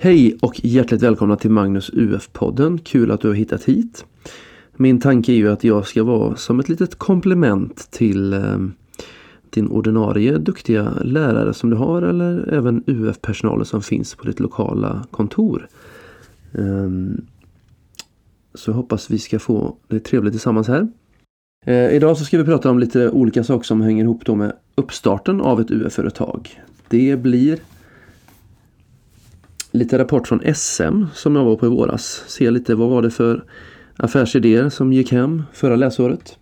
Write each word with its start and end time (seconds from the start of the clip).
Hej 0.00 0.36
och 0.40 0.60
hjärtligt 0.64 1.02
välkomna 1.02 1.36
till 1.36 1.50
Magnus 1.50 1.90
UF-podden. 1.90 2.78
Kul 2.78 3.10
att 3.10 3.20
du 3.20 3.28
har 3.28 3.34
hittat 3.34 3.64
hit. 3.64 4.04
Min 4.76 5.00
tanke 5.00 5.32
är 5.32 5.36
ju 5.36 5.52
att 5.52 5.64
jag 5.64 5.86
ska 5.86 6.04
vara 6.04 6.36
som 6.36 6.60
ett 6.60 6.68
litet 6.68 6.94
komplement 6.94 7.90
till 7.90 8.32
eh, 8.32 8.58
din 9.50 9.68
ordinarie 9.68 10.38
duktiga 10.38 10.92
lärare 11.04 11.54
som 11.54 11.70
du 11.70 11.76
har 11.76 12.02
eller 12.02 12.54
även 12.54 12.84
UF-personalen 12.86 13.64
som 13.64 13.82
finns 13.82 14.14
på 14.14 14.26
ditt 14.26 14.40
lokala 14.40 15.06
kontor. 15.10 15.68
Um, 16.52 17.26
så 18.54 18.70
jag 18.70 18.76
hoppas 18.76 19.10
vi 19.10 19.18
ska 19.18 19.38
få 19.38 19.76
det 19.88 20.00
trevligt 20.00 20.32
tillsammans 20.32 20.68
här. 20.68 20.88
Eh, 21.66 21.90
idag 21.94 22.16
så 22.16 22.24
ska 22.24 22.38
vi 22.38 22.44
prata 22.44 22.70
om 22.70 22.78
lite 22.78 23.10
olika 23.10 23.44
saker 23.44 23.64
som 23.64 23.80
hänger 23.80 24.04
ihop 24.04 24.24
då 24.24 24.34
med 24.34 24.52
uppstarten 24.74 25.40
av 25.40 25.60
ett 25.60 25.70
UF-företag. 25.70 26.60
Det 26.88 27.22
blir 27.22 27.58
lite 29.70 29.98
rapport 29.98 30.28
från 30.28 30.54
SM 30.54 31.04
som 31.14 31.36
jag 31.36 31.44
var 31.44 31.56
på 31.56 31.66
i 31.66 31.68
våras. 31.68 32.24
Se 32.26 32.50
lite 32.50 32.74
vad 32.74 32.90
var 32.90 33.02
det 33.02 33.10
för 33.10 33.44
affärsidéer 33.96 34.68
som 34.68 34.92
gick 34.92 35.12
hem 35.12 35.42
förra 35.52 35.76
läsåret. 35.76 36.38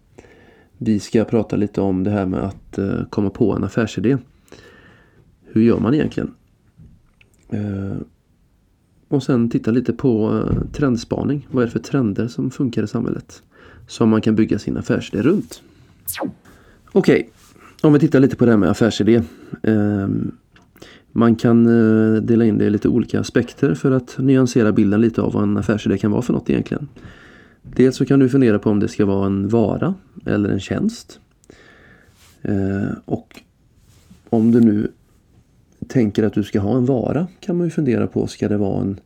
Vi 0.78 1.00
ska 1.00 1.24
prata 1.24 1.56
lite 1.56 1.80
om 1.80 2.04
det 2.04 2.10
här 2.10 2.26
med 2.26 2.40
att 2.40 2.78
eh, 2.78 3.04
komma 3.10 3.30
på 3.30 3.52
en 3.52 3.64
affärsidé. 3.64 4.18
Hur 5.44 5.62
gör 5.62 5.78
man 5.78 5.94
egentligen? 5.94 6.34
Eh, 7.48 7.96
och 9.08 9.22
sen 9.22 9.50
titta 9.50 9.70
lite 9.70 9.92
på 9.92 10.42
eh, 10.42 10.72
trendspaning. 10.72 11.48
Vad 11.50 11.62
är 11.62 11.66
det 11.66 11.72
för 11.72 11.78
trender 11.78 12.28
som 12.28 12.50
funkar 12.50 12.82
i 12.82 12.88
samhället? 12.88 13.42
Som 13.86 14.08
man 14.08 14.20
kan 14.20 14.34
bygga 14.34 14.58
sin 14.58 14.76
affärsidé 14.76 15.22
runt. 15.22 15.62
Okej, 16.92 17.20
okay. 17.20 17.24
om 17.82 17.92
vi 17.92 17.98
tittar 17.98 18.20
lite 18.20 18.36
på 18.36 18.44
det 18.44 18.50
här 18.50 18.58
med 18.58 18.70
affärsidé. 18.70 19.22
Ehm, 19.62 20.32
man 21.16 21.36
kan 21.36 21.66
eh, 21.66 22.22
dela 22.22 22.44
in 22.44 22.58
det 22.58 22.64
i 22.64 22.70
lite 22.70 22.88
olika 22.88 23.20
aspekter 23.20 23.74
för 23.74 23.90
att 23.90 24.18
nyansera 24.18 24.72
bilden 24.72 25.00
lite 25.00 25.22
av 25.22 25.32
vad 25.32 25.42
en 25.42 25.56
affärsidé 25.56 25.98
kan 25.98 26.10
vara 26.10 26.22
för 26.22 26.32
något 26.32 26.50
egentligen. 26.50 26.88
Dels 27.62 27.96
så 27.96 28.06
kan 28.06 28.18
du 28.18 28.28
fundera 28.28 28.58
på 28.58 28.70
om 28.70 28.80
det 28.80 28.88
ska 28.88 29.06
vara 29.06 29.26
en 29.26 29.48
vara 29.48 29.94
eller 30.26 30.48
en 30.48 30.60
tjänst. 30.60 31.20
Eh, 32.42 32.90
och 33.04 33.40
om 34.28 34.52
du 34.52 34.60
nu 34.60 34.88
tänker 35.88 36.22
att 36.22 36.32
du 36.32 36.42
ska 36.42 36.60
ha 36.60 36.76
en 36.76 36.86
vara 36.86 37.26
kan 37.40 37.56
man 37.56 37.66
ju 37.66 37.70
fundera 37.70 38.06
på, 38.06 38.26
ska 38.26 38.48
det 38.48 38.56
vara 38.56 38.80
en 38.80 39.00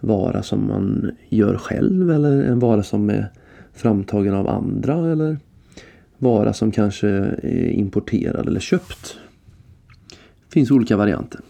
vara 0.00 0.42
som 0.42 0.68
man 0.68 1.10
gör 1.28 1.56
själv 1.56 2.10
eller 2.10 2.42
en 2.42 2.58
vara 2.58 2.82
som 2.82 3.10
är 3.10 3.28
framtagen 3.74 4.34
av 4.34 4.48
andra 4.48 5.12
eller 5.12 5.38
vara 6.18 6.52
som 6.52 6.70
kanske 6.70 7.08
är 7.08 7.70
importerad 7.70 8.48
eller 8.48 8.60
köpt. 8.60 9.18
Finns 10.48 10.70
olika 10.70 10.96
varianter. 10.96 11.40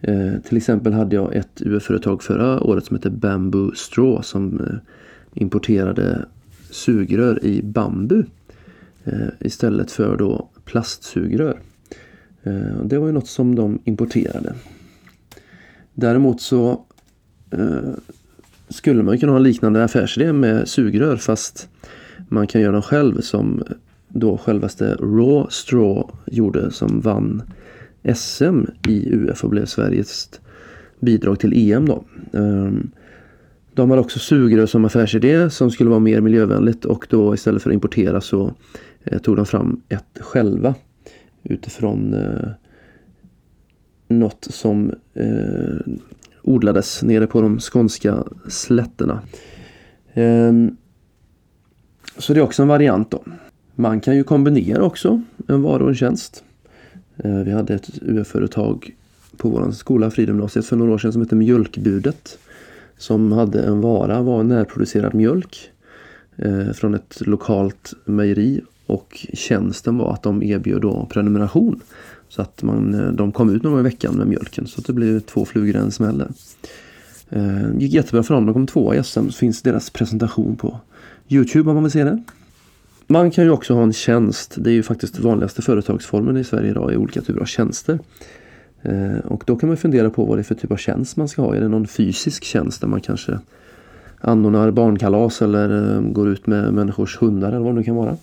Eh, 0.00 0.32
till 0.48 0.56
exempel 0.56 0.92
hade 0.92 1.16
jag 1.16 1.34
ett 1.34 1.62
UF-företag 1.62 2.22
förra 2.22 2.60
året 2.60 2.84
som 2.84 2.96
hette 2.96 3.10
Bamboo 3.10 3.74
Straw 3.74 4.22
som 4.22 4.60
eh, 4.60 4.76
importerade 5.34 6.26
sugrör 6.70 7.44
i 7.44 7.62
bambu 7.62 8.24
eh, 9.04 9.28
istället 9.40 9.90
för 9.90 10.16
då 10.16 10.48
plastsugrör. 10.64 11.58
Eh, 12.42 12.82
det 12.84 12.98
var 12.98 13.06
ju 13.06 13.12
något 13.12 13.28
som 13.28 13.54
de 13.54 13.78
importerade. 13.84 14.54
Däremot 15.94 16.40
så 16.40 16.84
eh, 17.50 17.90
skulle 18.68 19.02
man 19.02 19.18
kunna 19.18 19.32
ha 19.32 19.36
en 19.36 19.42
liknande 19.42 19.84
affärsidé 19.84 20.32
med 20.32 20.68
sugrör 20.68 21.16
fast 21.16 21.68
man 22.28 22.46
kan 22.46 22.60
göra 22.60 22.72
dem 22.72 22.82
själv 22.82 23.20
som 23.20 23.62
då 24.08 24.38
självaste 24.38 24.94
Raw 24.94 25.46
Straw 25.50 26.12
gjorde 26.26 26.70
som 26.70 27.00
vann 27.00 27.42
SM 28.14 28.64
i 28.88 29.10
UF 29.12 29.44
och 29.44 29.50
blev 29.50 29.64
Sveriges 29.64 30.30
bidrag 31.00 31.40
till 31.40 31.72
EM 31.72 31.86
då. 31.86 32.04
Ehm, 32.32 32.90
de 33.74 33.90
har 33.90 33.98
också 33.98 34.18
sugrör 34.18 34.66
som 34.66 34.84
affärsidé 34.84 35.50
som 35.50 35.70
skulle 35.70 35.90
vara 35.90 36.00
mer 36.00 36.20
miljövänligt 36.20 36.84
och 36.84 37.06
då 37.10 37.34
istället 37.34 37.62
för 37.62 37.70
att 37.70 37.74
importera 37.74 38.20
så 38.20 38.54
eh, 39.04 39.18
tog 39.18 39.36
de 39.36 39.46
fram 39.46 39.80
ett 39.88 40.18
själva 40.20 40.74
utifrån 41.42 42.14
eh, 42.14 42.50
något 44.08 44.46
som 44.50 44.94
eh, 45.14 45.94
odlades 46.42 47.02
nere 47.02 47.26
på 47.26 47.40
de 47.40 47.58
skånska 47.58 48.24
slätterna. 48.48 49.22
Eh, 50.12 50.52
så 52.18 52.34
det 52.34 52.40
är 52.40 52.44
också 52.44 52.62
en 52.62 52.68
variant 52.68 53.10
då. 53.10 53.24
Man 53.80 54.00
kan 54.00 54.16
ju 54.16 54.24
kombinera 54.24 54.82
också 54.82 55.22
en 55.48 55.62
vara 55.62 55.82
och 55.82 55.88
en 55.88 55.94
tjänst. 55.94 56.44
Eh, 57.16 57.34
vi 57.34 57.50
hade 57.50 57.74
ett 57.74 57.90
UF-företag 58.02 58.94
på 59.36 59.48
vår 59.48 59.70
skola, 59.70 60.10
Fridhemgymnasiet, 60.10 60.66
för 60.66 60.76
några 60.76 60.92
år 60.92 60.98
sedan 60.98 61.12
som 61.12 61.22
hette 61.22 61.34
Mjölkbudet. 61.34 62.38
Som 62.96 63.32
hade 63.32 63.62
en 63.62 63.80
vara, 63.80 64.22
var 64.22 64.42
närproducerad 64.42 65.14
mjölk 65.14 65.70
eh, 66.36 66.70
från 66.70 66.94
ett 66.94 67.20
lokalt 67.20 67.94
mejeri 68.04 68.60
och 68.86 69.26
tjänsten 69.32 69.98
var 69.98 70.12
att 70.12 70.22
de 70.22 70.42
erbjöd 70.42 70.82
då 70.82 71.06
prenumeration. 71.10 71.80
Så 72.28 72.42
att 72.42 72.62
man, 72.62 72.94
eh, 72.94 73.12
de 73.12 73.32
kom 73.32 73.50
ut 73.50 73.62
någon 73.62 73.72
gång 73.72 73.80
i 73.80 73.84
veckan 73.84 74.14
med 74.14 74.26
mjölken. 74.26 74.66
Så 74.66 74.80
att 74.80 74.86
det 74.86 74.92
blev 74.92 75.20
två 75.20 75.44
flugor 75.44 75.76
i 75.76 75.78
en 75.78 75.90
smäll. 75.90 76.24
Gick 77.78 77.92
jättebra 77.92 78.22
för 78.22 78.34
dem. 78.34 78.46
De 78.46 78.52
kom 78.52 78.66
tvåa 78.66 78.96
i 78.96 79.02
SM. 79.02 79.28
Så 79.28 79.38
finns 79.38 79.62
deras 79.62 79.90
presentation 79.90 80.56
på 80.56 80.80
Youtube 81.28 81.70
om 81.70 81.76
man 81.76 81.84
vill 81.84 81.92
se 81.92 82.04
det. 82.04 82.22
Man 83.10 83.30
kan 83.30 83.44
ju 83.44 83.50
också 83.50 83.74
ha 83.74 83.82
en 83.82 83.92
tjänst. 83.92 84.54
Det 84.58 84.70
är 84.70 84.74
ju 84.74 84.82
faktiskt 84.82 85.18
vanligaste 85.18 85.62
företagsformen 85.62 86.36
i 86.36 86.44
Sverige 86.44 86.70
idag 86.70 86.92
i 86.92 86.96
olika 86.96 87.20
typer 87.20 87.40
av 87.40 87.44
tjänster. 87.44 87.98
Eh, 88.82 89.18
och 89.24 89.42
då 89.46 89.56
kan 89.56 89.68
man 89.68 89.76
fundera 89.76 90.10
på 90.10 90.24
vad 90.24 90.38
det 90.38 90.40
är 90.40 90.44
för 90.44 90.54
typ 90.54 90.72
av 90.72 90.76
tjänst 90.76 91.16
man 91.16 91.28
ska 91.28 91.42
ha. 91.42 91.54
Är 91.54 91.60
det 91.60 91.68
någon 91.68 91.86
fysisk 91.86 92.44
tjänst 92.44 92.80
där 92.80 92.88
man 92.88 93.00
kanske 93.00 93.38
anordnar 94.20 94.70
barnkalas 94.70 95.42
eller 95.42 95.96
eh, 95.96 96.00
går 96.00 96.28
ut 96.28 96.46
med 96.46 96.74
människors 96.74 97.22
hundar 97.22 97.48
eller 97.48 97.58
vad 97.58 97.74
det 97.74 97.78
nu 97.78 97.82
kan 97.82 97.96
vara. 97.96 98.16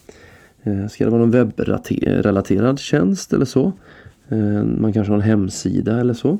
Eh, 0.64 0.88
ska 0.88 1.04
det 1.04 1.10
vara 1.10 1.22
någon 1.22 1.32
webbrelaterad 1.32 2.80
tjänst 2.80 3.34
eller 3.34 3.46
så? 3.46 3.72
Man 4.78 4.94
kanske 4.94 5.12
har 5.12 5.18
en 5.18 5.22
hemsida 5.22 6.00
eller 6.00 6.14
så. 6.14 6.38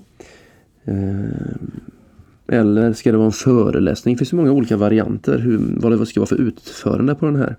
Eller 2.48 2.94
ska 2.94 3.12
det 3.12 3.18
vara 3.18 3.26
en 3.26 3.32
föreläsning? 3.32 4.16
Det 4.16 4.18
finns 4.18 4.34
ju 4.34 4.38
många 4.38 4.52
olika 4.52 4.78
varianter 4.78 5.40
hur, 5.40 5.60
vad 5.78 5.92
det 5.92 6.06
ska 6.06 6.20
vara 6.20 6.28
för 6.28 6.42
utförande 6.42 7.16
på 7.16 7.26
den 7.26 7.36
här 7.36 7.56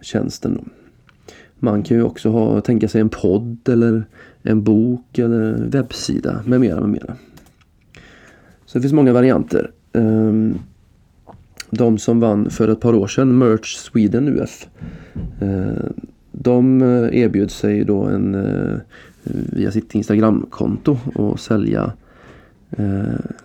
tjänsten. 0.00 0.54
Då. 0.54 0.64
Man 1.58 1.82
kan 1.82 1.96
ju 1.96 2.02
också 2.02 2.28
ha, 2.30 2.60
tänka 2.60 2.88
sig 2.88 3.00
en 3.00 3.08
podd 3.08 3.68
eller 3.68 4.04
en 4.42 4.62
bok 4.62 5.18
eller 5.18 5.52
webbsida 5.52 6.40
med 6.46 6.60
mera 6.60 6.80
med 6.80 6.88
mera. 6.90 7.16
Så 8.66 8.78
det 8.78 8.82
finns 8.82 8.92
många 8.92 9.12
varianter. 9.12 9.70
Ehm, 9.92 10.58
de 11.70 11.98
som 11.98 12.20
vann 12.20 12.50
för 12.50 12.68
ett 12.68 12.80
par 12.80 12.94
år 12.94 13.06
sedan, 13.06 13.38
Merch 13.38 13.76
Sweden 13.76 14.28
UF. 14.28 14.68
Eh, 15.40 15.90
de 16.32 16.82
eh, 16.82 17.18
erbjöd 17.22 17.50
sig 17.50 17.84
då 17.84 18.02
en, 18.02 18.34
eh, 18.34 18.78
via 19.24 19.70
sitt 19.70 19.94
Instagramkonto 19.94 20.98
att 21.14 21.40
sälja 21.40 21.92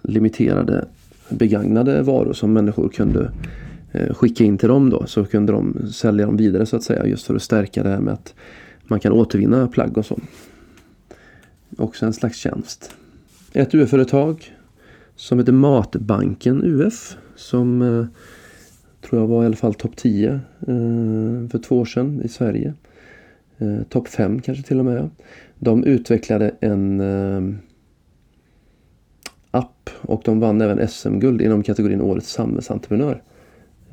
limiterade 0.02 0.86
begagnade 1.30 2.02
varor 2.02 2.34
som 2.34 2.54
människor 2.54 2.90
kunde 2.90 3.32
Eh, 3.92 4.14
skicka 4.14 4.44
in 4.44 4.58
till 4.58 4.70
dem 4.70 4.90
då. 4.90 5.06
Så 5.06 5.26
kunde 5.26 5.52
de 5.52 5.92
sälja 5.92 6.26
dem 6.26 6.38
vidare 6.38 6.66
så 6.66 6.76
att 6.76 6.84
säga 6.84 7.06
just 7.06 7.26
för 7.26 7.36
att 7.36 7.42
stärka 7.42 7.84
det 7.84 7.90
här 7.90 8.00
med 8.00 8.14
att 8.14 8.34
man 8.84 9.00
kan 9.00 9.12
återvinna 9.12 9.68
plagg 9.68 9.98
och 9.98 10.06
så. 10.06 10.20
Också 11.78 12.06
en 12.06 12.14
slags 12.14 12.38
tjänst. 12.38 12.92
Ett 13.54 13.74
UF-företag 13.74 14.56
som 15.16 15.40
heter 15.40 15.52
Matbanken 15.52 16.64
UF 16.64 17.18
som 17.36 17.82
eh, 17.82 18.06
tror 19.02 19.22
jag 19.22 19.28
var 19.28 19.44
i 19.44 19.46
alla 19.46 19.56
fall 19.56 19.74
topp 19.74 19.96
10 19.96 20.30
eh, 20.32 20.40
för 21.52 21.58
två 21.58 21.80
år 21.80 21.86
sedan 21.86 22.22
i 22.24 22.28
Sverige. 22.28 22.74
Eh, 23.58 23.84
topp 23.90 24.08
5 24.08 24.42
kanske 24.42 24.64
till 24.64 24.80
och 24.80 24.86
med. 24.86 25.10
De 25.60 25.84
utvecklade 25.84 26.56
en 26.60 27.00
eh, 27.00 27.56
app 29.52 29.90
och 30.02 30.22
de 30.26 30.40
vann 30.40 30.62
även 30.62 30.88
SM-guld 30.88 31.42
inom 31.42 31.64
kategorin 31.64 32.02
Årets 32.02 32.32
samhällsentreprenör. 32.32 33.22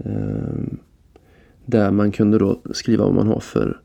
Ehm, 0.04 0.78
där 1.66 1.90
man 1.90 2.12
kunde 2.12 2.38
då 2.38 2.60
skriva 2.72 3.04
vad 3.04 3.14
man 3.14 3.26
har 3.26 3.40
för 3.40 3.80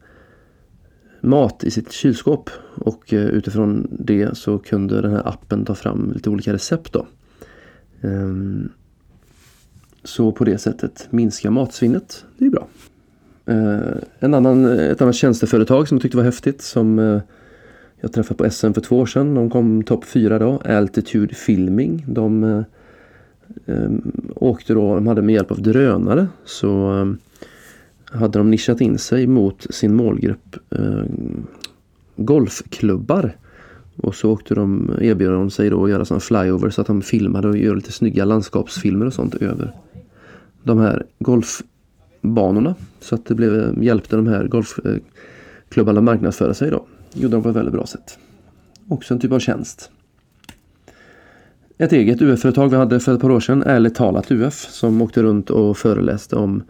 mat 1.22 1.64
i 1.64 1.72
sitt 1.72 1.92
kylskåp 1.92 2.50
och 2.76 3.14
eh, 3.14 3.26
utifrån 3.26 3.88
det 3.92 4.38
så 4.38 4.58
kunde 4.58 5.02
den 5.02 5.12
här 5.12 5.28
appen 5.28 5.66
ta 5.66 5.76
fram 5.76 6.12
lite 6.12 6.30
olika 6.30 6.54
recept 6.54 6.94
då. 6.94 7.08
Ehm, 8.02 8.70
så 10.04 10.32
på 10.32 10.44
det 10.44 10.58
sättet 10.58 11.08
minska 11.10 11.52
matsvinnet. 11.52 12.26
Det 12.38 12.46
är 12.46 12.50
bra. 12.50 12.68
Eh, 13.46 13.98
en 14.20 14.34
annan, 14.34 14.66
eh, 14.66 14.86
ett 14.86 15.02
annat 15.02 15.16
tjänsteföretag 15.16 15.88
som 15.88 15.96
jag 15.96 16.02
tyckte 16.02 16.18
var 16.18 16.24
häftigt 16.24 16.62
som 16.62 17.22
jag 18.00 18.14
träffade 18.14 18.38
på 18.38 18.52
SM 18.52 18.74
för 18.74 18.82
två 18.82 19.00
år 19.00 19.06
sedan. 19.06 19.36
De 19.36 19.50
kom 19.50 19.84
topp 19.84 20.06
fyra 20.06 20.40
då. 20.40 20.62
Altitude 20.66 21.36
Filming. 21.36 22.06
De 22.08 22.64
Ehm, 23.66 24.12
åkte 24.36 24.74
då, 24.74 24.96
de 24.96 25.08
hade 25.08 25.22
med 25.22 25.36
hjälp 25.36 25.52
av 25.52 25.62
drönare 25.62 26.28
så 26.46 26.92
ehm, 26.92 27.18
hade 28.06 28.40
de 28.40 28.52
nischat 28.52 28.82
in 28.82 28.98
sig 28.98 29.28
mot 29.28 29.68
sin 29.70 29.96
målgrupp 29.96 30.56
ehm, 30.70 31.44
golfklubbar. 32.16 33.36
Och 33.96 34.16
så 34.16 34.32
åkte 34.32 34.56
de, 34.56 34.96
erbjöd 35.02 35.32
de 35.32 35.50
sig 35.50 35.70
då 35.70 35.84
att 35.84 35.90
göra 35.90 36.06
sådana 36.06 36.20
flyover 36.20 36.70
så 36.70 36.82
att 36.82 36.88
de 36.88 37.02
filmade 37.02 37.48
och 37.48 37.58
gör 37.58 37.76
lite 37.76 37.92
snygga 37.92 38.26
landskapsfilmer 38.26 39.06
och 39.06 39.14
sånt 39.14 39.36
över 39.36 39.74
de 40.64 40.80
här 40.80 41.06
golfbanorna. 41.20 42.76
Så 43.00 43.16
att 43.16 43.26
det 43.26 43.36
blev, 43.36 43.84
hjälpte 43.84 44.16
de 44.16 44.28
här 44.28 44.48
golfklubbarna 44.48 45.98
eh, 45.98 45.98
att 45.98 46.04
marknadsföra 46.04 46.54
sig 46.54 46.72
då. 46.72 46.86
Gjorde 47.14 47.36
de 47.36 47.44
på 47.44 47.50
ett 47.50 47.56
väldigt 47.56 47.74
bra 47.74 47.86
sätt. 47.86 48.18
Också 48.88 49.14
en 49.14 49.20
typ 49.20 49.32
av 49.32 49.40
tjänst. 49.40 49.92
Ett 51.82 51.94
eget 51.94 52.22
UF-företag 52.22 52.70
vi 52.70 52.76
hade 52.76 53.00
för 53.00 53.16
ett 53.16 53.22
par 53.22 53.32
år 53.32 53.40
sedan, 53.40 53.64
Ärligt 53.64 53.96
talat 53.96 54.32
UF, 54.32 54.54
som 54.54 55.02
åkte 55.02 55.24
runt 55.24 55.50
och 55.50 55.78
föreläste 55.78 56.36
om 56.36 56.64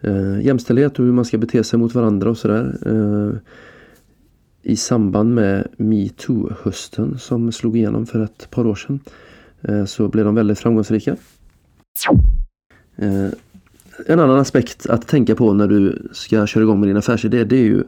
eh, 0.00 0.40
jämställdhet 0.40 0.98
och 0.98 1.04
hur 1.04 1.12
man 1.12 1.24
ska 1.24 1.38
bete 1.38 1.64
sig 1.64 1.78
mot 1.78 1.94
varandra 1.94 2.30
och 2.30 2.38
sådär. 2.38 2.76
Eh, 2.86 3.38
I 4.62 4.76
samband 4.76 5.34
med 5.34 5.68
metoo-hösten 5.76 7.18
som 7.18 7.52
slog 7.52 7.76
igenom 7.76 8.06
för 8.06 8.24
ett 8.24 8.50
par 8.50 8.66
år 8.66 8.74
sedan 8.74 9.00
eh, 9.62 9.84
så 9.84 10.08
blev 10.08 10.24
de 10.24 10.34
väldigt 10.34 10.58
framgångsrika. 10.58 11.16
Eh, 12.96 13.28
en 14.06 14.20
annan 14.20 14.38
aspekt 14.38 14.86
att 14.86 15.08
tänka 15.08 15.34
på 15.34 15.52
när 15.52 15.68
du 15.68 16.08
ska 16.12 16.46
köra 16.46 16.62
igång 16.62 16.80
med 16.80 16.88
din 16.88 16.96
affärsidé 16.96 17.44
det 17.44 17.56
är 17.56 17.64
ju 17.64 17.84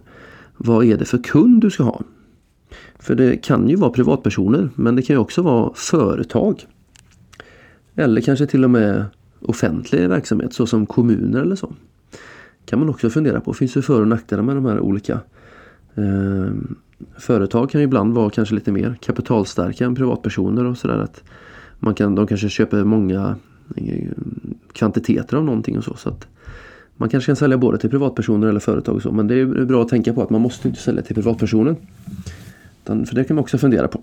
vad 0.56 0.84
är 0.84 0.96
det 0.96 1.04
för 1.04 1.18
kund 1.18 1.60
du 1.60 1.70
ska 1.70 1.82
ha? 1.82 2.02
För 3.06 3.14
det 3.14 3.36
kan 3.36 3.68
ju 3.68 3.76
vara 3.76 3.90
privatpersoner 3.90 4.68
men 4.74 4.96
det 4.96 5.02
kan 5.02 5.16
ju 5.16 5.20
också 5.20 5.42
vara 5.42 5.70
företag. 5.74 6.66
Eller 7.94 8.20
kanske 8.20 8.46
till 8.46 8.64
och 8.64 8.70
med 8.70 9.04
offentlig 9.40 10.08
verksamhet 10.08 10.52
såsom 10.52 10.86
kommuner 10.86 11.40
eller 11.40 11.56
så. 11.56 11.72
Kan 12.64 12.78
man 12.78 12.88
också 12.88 13.10
fundera 13.10 13.40
på. 13.40 13.52
Finns 13.52 13.72
det 13.72 13.82
för 13.82 14.00
och 14.00 14.08
nackdelar 14.08 14.42
med 14.42 14.56
de 14.56 14.64
här 14.64 14.80
olika? 14.80 15.20
Eh, 15.94 16.52
företag 17.18 17.70
kan 17.70 17.80
ju 17.80 17.84
ibland 17.84 18.14
vara 18.14 18.30
kanske 18.30 18.54
lite 18.54 18.72
mer 18.72 18.96
kapitalstarka 19.00 19.84
än 19.84 19.94
privatpersoner 19.94 20.64
och 20.64 20.78
sådär. 20.78 21.06
man 21.78 21.94
kan, 21.94 22.14
de 22.14 22.26
kanske 22.26 22.48
köper 22.48 22.84
många 22.84 23.36
eh, 23.76 24.08
kvantiteter 24.72 25.36
av 25.36 25.44
någonting 25.44 25.78
och 25.78 25.84
så. 25.84 25.94
så 25.96 26.08
att 26.08 26.26
man 26.96 27.08
kanske 27.08 27.28
kan 27.28 27.36
sälja 27.36 27.58
både 27.58 27.78
till 27.78 27.90
privatpersoner 27.90 28.46
eller 28.46 28.60
företag 28.60 28.94
och 28.94 29.02
så. 29.02 29.12
Men 29.12 29.26
det 29.26 29.34
är 29.34 29.64
bra 29.64 29.82
att 29.82 29.88
tänka 29.88 30.12
på 30.12 30.22
att 30.22 30.30
man 30.30 30.40
måste 30.40 30.68
inte 30.68 30.80
sälja 30.80 31.02
till 31.02 31.14
privatpersoner. 31.14 31.76
För 32.86 33.14
det 33.14 33.24
kan 33.24 33.34
man 33.34 33.42
också 33.42 33.58
fundera 33.58 33.88
på. 33.88 34.00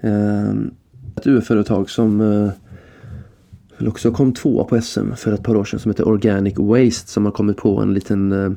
Ehm, 0.00 0.70
ett 1.16 1.26
UF-företag 1.26 1.90
som 1.90 2.20
eh, 2.20 3.88
också 3.88 4.10
kom 4.10 4.32
tvåa 4.32 4.64
på 4.64 4.80
SM 4.80 5.12
för 5.16 5.32
ett 5.32 5.42
par 5.42 5.56
år 5.56 5.64
sedan 5.64 5.80
som 5.80 5.90
heter 5.90 6.08
Organic 6.08 6.54
Waste 6.58 7.10
som 7.10 7.24
har 7.24 7.32
kommit 7.32 7.56
på 7.56 7.80
en 7.80 7.94
liten 7.94 8.32
eh, 8.32 8.50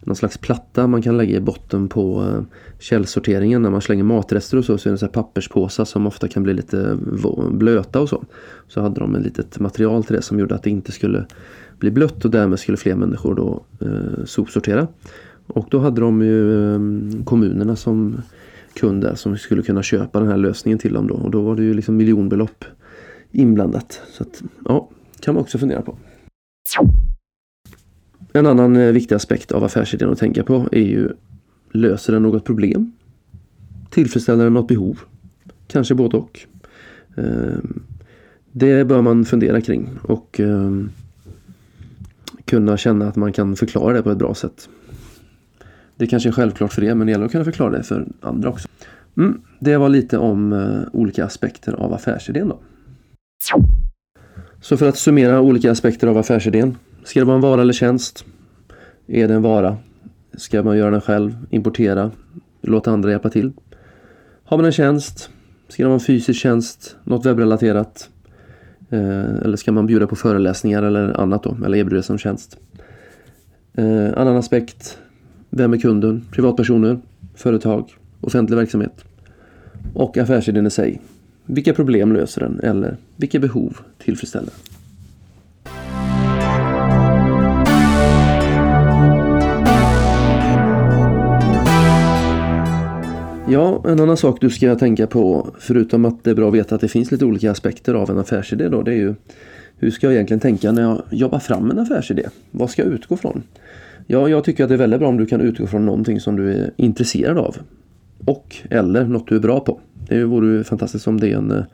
någon 0.00 0.16
slags 0.16 0.38
platta 0.38 0.86
man 0.86 1.02
kan 1.02 1.16
lägga 1.16 1.36
i 1.36 1.40
botten 1.40 1.88
på 1.88 2.22
eh, 2.22 2.42
källsorteringen 2.78 3.62
när 3.62 3.70
man 3.70 3.80
slänger 3.80 4.04
matrester 4.04 4.58
och 4.58 4.64
så. 4.64 4.78
Så 4.78 4.88
är 4.88 4.92
det 4.92 4.98
så 4.98 5.06
här 5.06 5.12
papperspåsar 5.12 5.84
som 5.84 6.06
ofta 6.06 6.28
kan 6.28 6.42
bli 6.42 6.54
lite 6.54 6.98
eh, 7.24 7.50
blöta 7.50 8.00
och 8.00 8.08
så. 8.08 8.24
Så 8.68 8.80
hade 8.80 9.00
de 9.00 9.14
ett 9.14 9.22
litet 9.22 9.58
material 9.58 10.04
till 10.04 10.16
det 10.16 10.22
som 10.22 10.38
gjorde 10.38 10.54
att 10.54 10.62
det 10.62 10.70
inte 10.70 10.92
skulle 10.92 11.26
bli 11.78 11.90
blött 11.90 12.24
och 12.24 12.30
därmed 12.30 12.58
skulle 12.58 12.76
fler 12.76 12.94
människor 12.94 13.34
då 13.34 13.62
eh, 13.80 14.24
sopsortera. 14.24 14.86
Och 15.46 15.66
då 15.70 15.78
hade 15.78 16.00
de 16.00 16.22
ju 16.22 16.74
ehm, 16.74 17.22
kommunerna 17.24 17.76
som 17.76 18.16
kunder 18.74 19.14
som 19.14 19.38
skulle 19.38 19.62
kunna 19.62 19.82
köpa 19.82 20.20
den 20.20 20.28
här 20.28 20.36
lösningen 20.36 20.78
till 20.78 20.92
dem 20.92 21.06
då. 21.06 21.14
Och 21.14 21.30
då 21.30 21.42
var 21.42 21.56
det 21.56 21.62
ju 21.62 21.74
liksom 21.74 21.96
miljonbelopp 21.96 22.64
inblandat. 23.32 24.00
Så 24.12 24.22
att, 24.22 24.42
ja, 24.64 24.88
kan 25.20 25.34
man 25.34 25.42
också 25.42 25.58
fundera 25.58 25.82
på. 25.82 25.96
En 28.32 28.46
annan 28.46 28.76
eh, 28.76 28.92
viktig 28.92 29.14
aspekt 29.14 29.52
av 29.52 29.64
affärsidén 29.64 30.10
att 30.10 30.18
tänka 30.18 30.44
på 30.44 30.68
är 30.72 30.80
ju 30.80 31.12
Löser 31.76 32.12
den 32.12 32.22
något 32.22 32.44
problem? 32.44 32.92
Tillfredsställer 33.90 34.44
den 34.44 34.54
något 34.54 34.68
behov? 34.68 35.00
Kanske 35.66 35.94
både 35.94 36.16
och. 36.16 36.40
Ehm, 37.16 37.82
det 38.52 38.84
bör 38.88 39.02
man 39.02 39.24
fundera 39.24 39.60
kring 39.60 39.88
och 40.02 40.40
ehm, 40.40 40.90
kunna 42.44 42.76
känna 42.76 43.08
att 43.08 43.16
man 43.16 43.32
kan 43.32 43.56
förklara 43.56 43.92
det 43.92 44.02
på 44.02 44.10
ett 44.10 44.18
bra 44.18 44.34
sätt. 44.34 44.68
Det 45.96 46.06
kanske 46.06 46.28
är 46.28 46.32
självklart 46.32 46.72
för 46.72 46.84
er 46.84 46.94
men 46.94 47.06
det 47.06 47.10
gäller 47.10 47.24
att 47.24 47.32
kunna 47.32 47.44
förklara 47.44 47.70
det 47.70 47.82
för 47.82 48.06
andra 48.20 48.48
också. 48.48 48.68
Mm, 49.16 49.40
det 49.60 49.76
var 49.76 49.88
lite 49.88 50.18
om 50.18 50.52
eh, 50.52 50.80
olika 50.92 51.24
aspekter 51.24 51.72
av 51.72 51.94
affärsidén 51.94 52.48
då. 52.48 52.58
Så 54.60 54.76
för 54.76 54.88
att 54.88 54.96
summera 54.96 55.40
olika 55.40 55.70
aspekter 55.70 56.06
av 56.06 56.18
affärsidén. 56.18 56.76
Ska 57.04 57.20
det 57.20 57.26
vara 57.26 57.36
en 57.36 57.40
vara 57.42 57.62
eller 57.62 57.72
tjänst? 57.72 58.24
Är 59.06 59.28
det 59.28 59.34
en 59.34 59.42
vara? 59.42 59.76
Ska 60.34 60.62
man 60.62 60.76
göra 60.76 60.90
den 60.90 61.00
själv? 61.00 61.46
Importera? 61.50 62.10
Låta 62.62 62.90
andra 62.90 63.10
hjälpa 63.10 63.30
till? 63.30 63.52
Har 64.44 64.56
man 64.56 64.66
en 64.66 64.72
tjänst? 64.72 65.30
Ska 65.68 65.82
det 65.82 65.86
vara 65.86 65.94
en 65.94 66.00
fysisk 66.00 66.40
tjänst? 66.40 66.96
Något 67.04 67.26
webbrelaterat? 67.26 68.10
Eh, 68.90 69.34
eller 69.44 69.56
ska 69.56 69.72
man 69.72 69.86
bjuda 69.86 70.06
på 70.06 70.16
föreläsningar 70.16 70.82
eller 70.82 71.20
annat 71.20 71.42
då? 71.42 71.56
Eller 71.64 71.78
erbjuda 71.78 72.02
som 72.02 72.18
tjänst? 72.18 72.58
Eh, 73.74 74.12
annan 74.16 74.36
aspekt. 74.36 74.98
Vem 75.56 75.72
är 75.72 75.78
kunden? 75.78 76.24
Privatpersoner? 76.30 76.98
Företag? 77.34 77.94
Offentlig 78.20 78.56
verksamhet? 78.56 79.04
Och 79.94 80.18
affärsidén 80.18 80.66
i 80.66 80.70
sig. 80.70 81.00
Vilka 81.46 81.74
problem 81.74 82.12
löser 82.12 82.40
den? 82.40 82.60
Eller 82.60 82.96
vilka 83.16 83.38
behov 83.38 83.78
tillfredsställer 83.98 84.52
Ja, 93.48 93.82
en 93.86 94.00
annan 94.00 94.16
sak 94.16 94.40
du 94.40 94.50
ska 94.50 94.74
tänka 94.74 95.06
på, 95.06 95.50
förutom 95.58 96.04
att 96.04 96.24
det 96.24 96.30
är 96.30 96.34
bra 96.34 96.48
att 96.48 96.54
veta 96.54 96.74
att 96.74 96.80
det 96.80 96.88
finns 96.88 97.10
lite 97.10 97.24
olika 97.24 97.50
aspekter 97.50 97.94
av 97.94 98.10
en 98.10 98.18
affärsidé 98.18 98.68
då, 98.68 98.82
det 98.82 98.90
är 98.90 98.96
ju 98.96 99.14
hur 99.78 99.90
ska 99.90 100.06
jag 100.06 100.14
egentligen 100.14 100.40
tänka 100.40 100.72
när 100.72 100.82
jag 100.82 101.02
jobbar 101.10 101.38
fram 101.38 101.70
en 101.70 101.78
affärsidé? 101.78 102.28
Vad 102.50 102.70
ska 102.70 102.82
jag 102.82 102.92
utgå 102.92 103.16
från? 103.16 103.42
Ja, 104.06 104.28
jag 104.28 104.44
tycker 104.44 104.64
att 104.64 104.68
det 104.68 104.74
är 104.74 104.78
väldigt 104.78 105.00
bra 105.00 105.08
om 105.08 105.16
du 105.16 105.26
kan 105.26 105.40
utgå 105.40 105.66
från 105.66 105.86
någonting 105.86 106.20
som 106.20 106.36
du 106.36 106.52
är 106.52 106.70
intresserad 106.76 107.38
av. 107.38 107.56
Och 108.24 108.56
eller 108.70 109.04
något 109.04 109.28
du 109.28 109.36
är 109.36 109.40
bra 109.40 109.60
på. 109.60 109.80
Det 110.08 110.24
vore 110.24 110.64
fantastiskt 110.64 111.08
om 111.08 111.20
det 111.20 111.32
är 111.32 111.36
en 111.36 111.50
eh, 111.50 111.64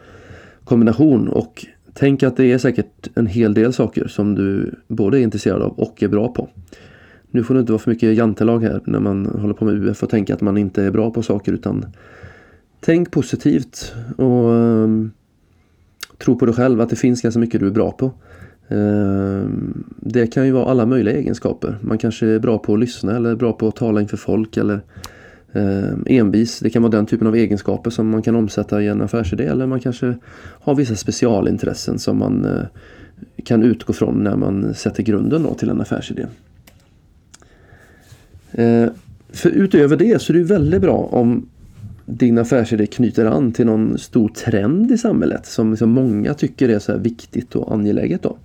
kombination 0.65 1.29
och 1.29 1.67
tänk 1.95 2.23
att 2.23 2.37
det 2.37 2.53
är 2.53 2.59
säkert 2.59 3.09
en 3.15 3.27
hel 3.27 3.55
del 3.55 3.73
saker 3.73 4.07
som 4.07 4.35
du 4.35 4.75
både 4.89 5.21
är 5.21 5.23
intresserad 5.23 5.63
av 5.63 5.73
och 5.79 6.03
är 6.03 6.09
bra 6.09 6.29
på. 6.29 6.49
Nu 7.31 7.45
får 7.45 7.55
det 7.55 7.61
inte 7.61 7.73
vara 7.73 7.83
för 7.83 7.91
mycket 7.91 8.17
jantelag 8.17 8.63
här 8.63 8.81
när 8.85 9.01
man 9.01 9.27
håller 9.27 9.55
på 9.55 9.65
med 9.65 9.75
UF 9.75 10.03
och 10.03 10.11
tänka 10.11 10.35
att 10.35 10.41
man 10.41 10.59
inte 10.59 10.83
är 10.85 10.91
bra 10.91 11.11
på 11.11 11.23
saker 11.23 11.53
utan 11.53 11.87
tänk 12.81 13.11
positivt 13.11 13.95
och 14.17 14.51
um, 14.51 15.13
tro 16.19 16.39
på 16.39 16.47
dig 16.47 16.55
själv 16.55 16.81
att 16.81 16.91
det 16.91 16.97
finns 16.97 17.23
ganska 17.23 17.41
mycket 17.41 17.61
du 17.61 17.67
är 17.67 17.71
bra 17.71 17.93
på. 17.93 18.13
Ehm, 18.71 19.85
det 19.97 20.27
kan 20.27 20.47
ju 20.47 20.53
vara 20.53 20.65
alla 20.65 20.87
möjliga 20.87 21.17
egenskaper. 21.17 21.79
Man 21.81 21.99
kanske 21.99 22.27
är 22.27 22.39
bra 22.39 22.59
på 22.59 22.75
att 22.75 22.81
lyssna 22.81 23.17
eller 23.17 23.37
bra 23.37 23.53
på 23.53 23.69
att 23.69 23.77
tala 23.77 24.01
inför 24.01 24.17
folk 24.17 24.57
eller 24.57 24.81
ehm, 25.53 26.05
envis. 26.07 26.59
Det 26.59 26.71
kan 26.71 26.83
vara 26.83 26.93
den 26.93 27.07
typen 27.07 27.27
av 27.27 27.37
egenskaper 27.37 27.91
som 27.91 28.09
man 28.09 28.23
kan 28.23 28.37
omsätta 28.37 28.83
i 28.83 28.89
en 28.89 29.03
affärsidé 29.03 29.45
eller 29.45 29.67
man 29.67 29.81
kanske 29.81 30.15
har 30.39 30.75
vissa 30.75 30.97
specialintressen 30.97 31.99
som 31.99 32.19
man 32.19 32.45
eh, 32.45 32.65
kan 33.45 33.63
utgå 33.63 33.93
från 33.93 34.25
när 34.25 34.37
man 34.37 34.75
sätter 34.75 35.03
grunden 35.03 35.43
då 35.43 35.55
till 35.55 35.71
en 35.71 35.81
affärsidé. 35.81 36.27
Ehm, 38.53 38.91
för 39.33 39.51
utöver 39.51 39.97
det 39.97 40.23
så 40.23 40.33
är 40.33 40.37
det 40.37 40.45
väldigt 40.45 40.81
bra 40.81 40.97
om 40.97 41.49
din 42.11 42.39
affärsidé 42.39 42.87
knyter 42.87 43.25
an 43.25 43.53
till 43.53 43.67
någon 43.67 43.99
stor 43.99 44.29
trend 44.29 44.93
i 44.93 44.99
samhället 44.99 45.47
som 45.47 45.71
liksom 45.71 45.91
många 45.91 46.35
tycker 46.35 46.69
är 46.69 46.79
så 46.79 46.97
viktigt 46.97 47.57
och 47.57 47.75
angeläget. 47.75 48.23
Då. 48.23 48.37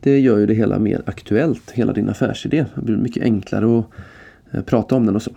Det 0.00 0.18
gör 0.18 0.38
ju 0.38 0.46
det 0.46 0.54
hela 0.54 0.78
mer 0.78 1.02
aktuellt, 1.06 1.70
hela 1.70 1.92
din 1.92 2.08
affärsidé. 2.08 2.64
Det 2.74 2.82
blir 2.82 2.96
mycket 2.96 3.22
enklare 3.22 3.78
att 3.78 3.84
eh, 4.50 4.62
prata 4.62 4.94
om 4.94 5.06
den 5.06 5.16
och 5.16 5.22
så. 5.22 5.30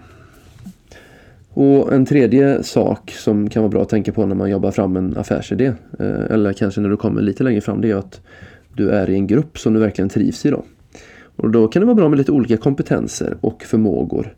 Och 1.50 1.94
en 1.94 2.06
tredje 2.06 2.64
sak 2.64 3.12
som 3.12 3.50
kan 3.50 3.64
vara 3.64 3.72
bra 3.72 3.82
att 3.82 3.90
tänka 3.90 4.12
på 4.12 4.26
när 4.26 4.36
man 4.36 4.50
jobbar 4.50 4.72
fram 4.72 4.96
en 4.96 5.18
affärsidé 5.18 5.66
eh, 6.00 6.26
eller 6.30 6.54
kanske 6.54 6.82
när 6.82 6.90
du 6.90 6.98
kommer 6.98 7.22
lite 7.22 7.44
längre 7.44 7.62
fram 7.62 7.82
det 7.82 7.92
är 7.92 7.96
att 7.96 8.22
du 8.74 8.90
är 8.90 9.10
i 9.10 9.16
en 9.16 9.28
grupp 9.28 9.60
som 9.60 9.74
du 9.74 9.80
verkligen 9.80 10.10
trivs 10.10 10.46
i. 10.46 10.50
Då. 10.50 10.64
Och 11.36 11.50
då 11.50 11.68
kan 11.68 11.80
det 11.80 11.86
vara 11.86 11.96
bra 11.96 12.10
med 12.10 12.18
lite 12.18 12.32
olika 12.32 12.58
kompetenser 12.58 13.38
och 13.42 13.64
förmågor 13.64 14.36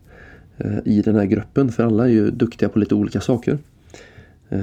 Eh, 0.58 0.78
i 0.84 1.02
den 1.02 1.14
här 1.14 1.24
gruppen. 1.24 1.72
För 1.72 1.84
alla 1.84 2.04
är 2.04 2.08
ju 2.08 2.30
duktiga 2.30 2.68
på 2.68 2.78
lite 2.78 2.94
olika 2.94 3.20
saker. 3.20 3.58
Eh, 4.48 4.60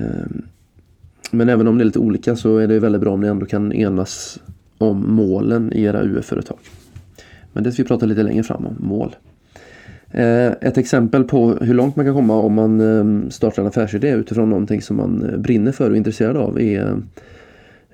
men 1.31 1.49
även 1.49 1.67
om 1.67 1.77
det 1.77 1.83
är 1.83 1.85
lite 1.85 1.99
olika 1.99 2.35
så 2.35 2.57
är 2.57 2.67
det 2.67 2.79
väldigt 2.79 3.01
bra 3.01 3.13
om 3.13 3.21
ni 3.21 3.27
ändå 3.27 3.45
kan 3.45 3.73
enas 3.73 4.39
om 4.77 5.15
målen 5.15 5.73
i 5.73 5.83
era 5.83 6.03
UF-företag. 6.03 6.57
Men 7.53 7.63
det 7.63 7.71
ska 7.71 7.83
vi 7.83 7.87
prata 7.87 8.05
lite 8.05 8.23
längre 8.23 8.43
fram 8.43 8.65
om, 8.65 8.75
mål. 8.79 9.15
Eh, 10.11 10.51
ett 10.61 10.77
exempel 10.77 11.23
på 11.23 11.57
hur 11.61 11.73
långt 11.73 11.95
man 11.95 12.05
kan 12.05 12.15
komma 12.15 12.35
om 12.35 12.53
man 12.53 13.31
startar 13.31 13.61
en 13.61 13.67
affärsidé 13.67 14.09
utifrån 14.09 14.49
någonting 14.49 14.81
som 14.81 14.97
man 14.97 15.35
brinner 15.37 15.71
för 15.71 15.89
och 15.89 15.95
är 15.95 15.97
intresserad 15.97 16.37
av 16.37 16.61
är 16.61 17.01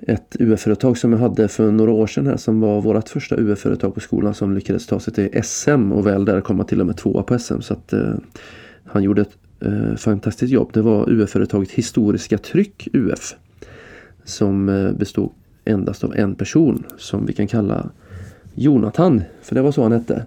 ett 0.06 0.36
UF-företag 0.40 0.98
som 0.98 1.12
jag 1.12 1.18
hade 1.18 1.48
för 1.48 1.70
några 1.70 1.92
år 1.92 2.06
sedan 2.06 2.26
här 2.26 2.36
som 2.36 2.60
var 2.60 2.80
vårt 2.80 3.08
första 3.08 3.36
UF-företag 3.36 3.94
på 3.94 4.00
skolan 4.00 4.34
som 4.34 4.54
lyckades 4.54 4.86
ta 4.86 5.00
sig 5.00 5.14
till 5.14 5.42
SM 5.42 5.92
och 5.92 6.06
väl 6.06 6.24
där 6.24 6.40
komma 6.40 6.64
till 6.64 6.80
och 6.80 6.86
med 6.86 6.96
tvåa 6.96 7.22
på 7.22 7.38
SM. 7.38 7.60
Så 7.60 7.72
att 7.74 7.92
eh, 7.92 8.14
han 8.84 9.02
gjorde 9.02 9.22
ett 9.22 9.36
eh, 9.60 9.96
fantastiskt 9.96 10.52
jobb. 10.52 10.70
Det 10.72 10.82
var 10.82 11.10
UF-företaget 11.10 11.70
Historiska 11.70 12.38
Tryck 12.38 12.88
UF. 12.92 13.34
Som 14.24 14.68
eh, 14.68 14.92
bestod 14.92 15.30
endast 15.64 16.04
av 16.04 16.16
en 16.16 16.34
person 16.34 16.84
som 16.98 17.26
vi 17.26 17.32
kan 17.32 17.46
kalla 17.46 17.90
Jonathan. 18.54 19.22
För 19.42 19.54
det 19.54 19.62
var 19.62 19.72
så 19.72 19.82
han 19.82 19.92
hette. 19.92 20.26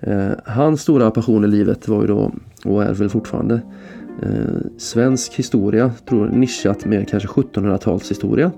Eh, 0.00 0.30
hans 0.44 0.80
stora 0.82 1.10
passion 1.10 1.44
i 1.44 1.48
livet 1.48 1.88
var 1.88 2.00
ju 2.00 2.06
då, 2.06 2.32
och 2.64 2.84
är 2.84 2.94
väl 2.94 3.08
fortfarande, 3.08 3.60
eh, 4.22 4.60
svensk 4.78 5.34
historia. 5.34 5.92
Tror 6.08 6.28
nischat 6.28 6.84
med 6.84 7.08
kanske 7.08 7.28
1700-talshistoria. 7.28 8.50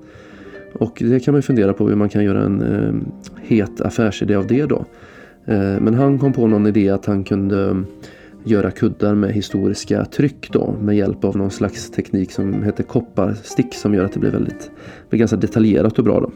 Och 0.73 1.03
det 1.07 1.21
kan 1.21 1.33
man 1.35 1.43
fundera 1.43 1.73
på 1.73 1.89
hur 1.89 1.97
man 1.97 2.09
kan 2.09 2.25
göra 2.25 2.45
en 2.45 2.63
eh, 2.63 2.95
het 3.43 3.81
affärsidé 3.81 4.35
av 4.35 4.47
det 4.47 4.67
då. 4.67 4.85
Eh, 5.45 5.81
men 5.81 5.95
han 5.95 6.19
kom 6.19 6.33
på 6.33 6.47
någon 6.47 6.67
idé 6.67 6.89
att 6.89 7.07
han 7.07 7.25
kunde 7.25 7.65
mm, 7.65 7.87
göra 8.45 8.71
kuddar 8.71 9.15
med 9.15 9.33
historiska 9.33 10.05
tryck 10.05 10.49
då 10.53 10.75
med 10.83 10.97
hjälp 10.97 11.25
av 11.25 11.37
någon 11.37 11.51
slags 11.51 11.91
teknik 11.91 12.33
som 12.33 12.63
heter 12.63 12.83
kopparstick 12.83 13.75
som 13.75 13.95
gör 13.95 14.05
att 14.05 14.13
det 14.13 14.21
blir 14.21 14.31
väldigt 14.31 14.71
blir 15.11 15.19
ganska 15.19 15.37
detaljerat 15.37 15.99
och 15.99 16.05
bra. 16.05 16.21
Då. 16.21 16.31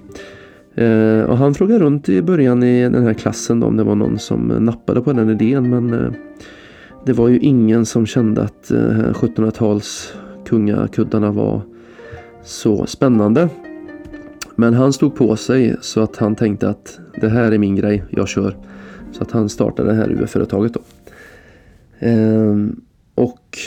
Eh, 0.83 1.23
och 1.23 1.39
han 1.39 1.55
frågade 1.55 1.81
runt 1.81 2.09
i 2.09 2.23
början 2.23 2.63
i 2.63 2.83
den 2.83 3.03
här 3.03 3.15
klassen 3.15 3.61
då, 3.61 3.67
om 3.67 3.77
det 3.77 3.85
var 3.85 3.95
någon 3.95 4.19
som 4.19 4.49
nappade 4.49 5.01
på 5.01 5.13
den 5.13 5.31
idén 5.31 5.71
men 5.71 5.93
eh, 5.93 6.13
det 7.07 7.13
var 7.13 7.29
ju 7.29 7.39
ingen 7.39 7.87
som 7.87 8.07
kände 8.07 8.43
att 8.43 8.71
eh, 8.71 8.79
1700-tals 9.13 10.15
kungakuddarna 10.47 11.33
var 11.33 11.61
så 12.43 12.87
spännande. 12.87 13.49
Men 14.63 14.75
han 14.75 14.93
stod 14.93 15.15
på 15.15 15.37
sig 15.37 15.77
så 15.81 16.01
att 16.01 16.17
han 16.17 16.37
tänkte 16.37 16.69
att 16.69 17.01
det 17.21 17.29
här 17.29 17.53
är 17.53 17.59
min 17.59 17.77
grej, 17.77 18.05
jag 18.11 18.29
kör. 18.29 18.57
Så 19.13 19.23
att 19.23 19.31
han 19.31 19.49
startade 19.49 19.89
det 19.89 19.95
här 19.95 20.11
UF-företaget 20.11 20.75
då. 20.75 20.81
Ehm, 21.99 22.81
och 23.15 23.59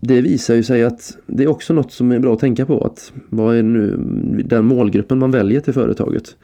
det 0.00 0.20
visar 0.20 0.54
ju 0.54 0.62
sig 0.62 0.84
att 0.84 1.16
det 1.26 1.42
är 1.44 1.48
också 1.48 1.74
något 1.74 1.92
som 1.92 2.12
är 2.12 2.18
bra 2.18 2.32
att 2.32 2.40
tänka 2.40 2.66
på. 2.66 2.84
Att 2.84 3.12
vad 3.28 3.56
är 3.56 3.62
nu 3.62 3.96
den 4.44 4.64
målgruppen 4.64 5.18
man 5.18 5.30
väljer 5.30 5.60
till 5.60 5.72
företaget? 5.72 6.36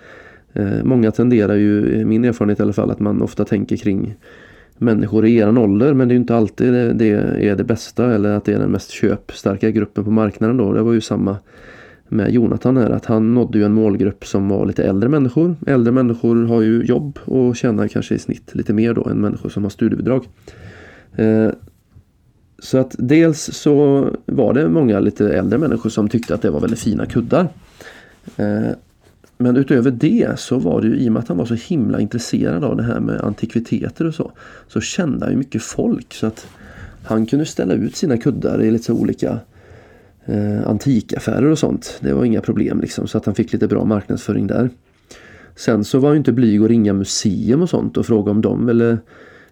Ehm, 0.52 0.88
många 0.88 1.11
tenderar 1.11 1.54
ju, 1.54 2.04
min 2.04 2.25
erfarenhet 2.25 2.61
i 2.61 2.62
alla 2.62 2.73
fall, 2.73 2.90
att 2.90 3.00
man 3.00 3.23
ofta 3.23 3.44
tänker 3.44 3.76
kring 3.76 4.14
människor 4.78 5.26
i 5.26 5.37
eran 5.37 5.58
ålder 5.58 5.94
men 5.94 6.08
det 6.08 6.12
är 6.12 6.16
ju 6.16 6.20
inte 6.20 6.37
alltid 6.37 6.73
det, 6.73 6.92
det 6.92 7.11
är 7.49 7.56
det 7.56 7.64
bästa 7.64 8.14
eller 8.14 8.32
att 8.32 8.44
det 8.44 8.52
är 8.52 8.58
den 8.58 8.70
mest 8.70 8.90
köpstarka 8.90 9.70
gruppen 9.70 10.04
på 10.04 10.11
marknaden 10.11 10.56
då. 10.56 10.73
Det 10.73 10.82
var 10.82 10.92
ju 10.92 11.00
samma 11.00 11.37
med 12.08 12.30
Jonathan 12.30 12.76
är 12.76 12.90
att 12.90 13.06
han 13.06 13.34
nådde 13.34 13.58
ju 13.58 13.64
en 13.64 13.72
målgrupp 13.72 14.26
som 14.26 14.48
var 14.48 14.66
lite 14.66 14.84
äldre 14.84 15.08
människor. 15.08 15.56
Äldre 15.66 15.92
människor 15.92 16.46
har 16.46 16.60
ju 16.60 16.82
jobb 16.82 17.18
och 17.24 17.56
tjänar 17.56 17.88
kanske 17.88 18.14
i 18.14 18.18
snitt 18.18 18.54
lite 18.54 18.72
mer 18.72 18.94
då 18.94 19.08
än 19.08 19.20
människor 19.20 19.48
som 19.48 19.62
har 19.62 19.70
studiebidrag. 19.70 20.28
Eh, 21.16 21.50
så 22.58 22.78
att 22.78 22.94
dels 22.98 23.50
så 23.52 24.06
var 24.26 24.54
det 24.54 24.68
många 24.68 25.00
lite 25.00 25.28
äldre 25.34 25.58
människor 25.58 25.90
som 25.90 26.08
tyckte 26.08 26.34
att 26.34 26.42
det 26.42 26.50
var 26.50 26.60
väldigt 26.60 26.80
fina 26.80 27.06
kuddar. 27.06 27.48
Eh, 28.36 28.70
men 29.38 29.56
utöver 29.56 29.90
det 29.90 30.38
så 30.38 30.58
var 30.58 30.80
det 30.80 30.86
ju 30.86 30.96
i 30.96 31.08
och 31.08 31.12
med 31.12 31.22
att 31.22 31.28
han 31.28 31.36
var 31.36 31.46
så 31.46 31.54
himla 31.54 32.00
intresserad 32.00 32.64
av 32.64 32.76
det 32.76 32.82
här 32.82 33.00
med 33.00 33.20
antikviteter 33.20 34.06
och 34.06 34.14
så. 34.14 34.32
Så 34.68 34.80
kände 34.80 35.24
han 35.24 35.32
ju 35.32 35.38
mycket 35.38 35.62
folk 35.62 36.14
så 36.14 36.26
att 36.26 36.46
han 37.04 37.26
kunde 37.26 37.46
ställa 37.46 37.74
ut 37.74 37.96
sina 37.96 38.16
kuddar 38.16 38.62
i 38.62 38.70
lite 38.70 38.92
olika 38.92 39.38
eh, 40.28 40.68
antikaffärer 40.68 41.50
och 41.50 41.58
sånt. 41.58 41.99
Det 42.00 42.12
var 42.12 42.25
inga 42.25 42.40
problem 42.40 42.80
liksom 42.80 43.06
så 43.06 43.18
att 43.18 43.26
han 43.26 43.35
fick 43.35 43.52
lite 43.52 43.68
bra 43.68 43.85
marknadsföring 43.85 44.47
där. 44.47 44.70
Sen 45.56 45.85
så 45.85 45.99
var 45.99 46.08
han 46.08 46.16
inte 46.16 46.32
blyg 46.32 46.62
att 46.62 46.68
ringa 46.68 46.92
museum 46.92 47.62
och 47.62 47.70
sånt 47.70 47.97
och 47.97 48.06
fråga 48.06 48.30
om 48.30 48.40
de 48.40 48.66
ville 48.66 48.99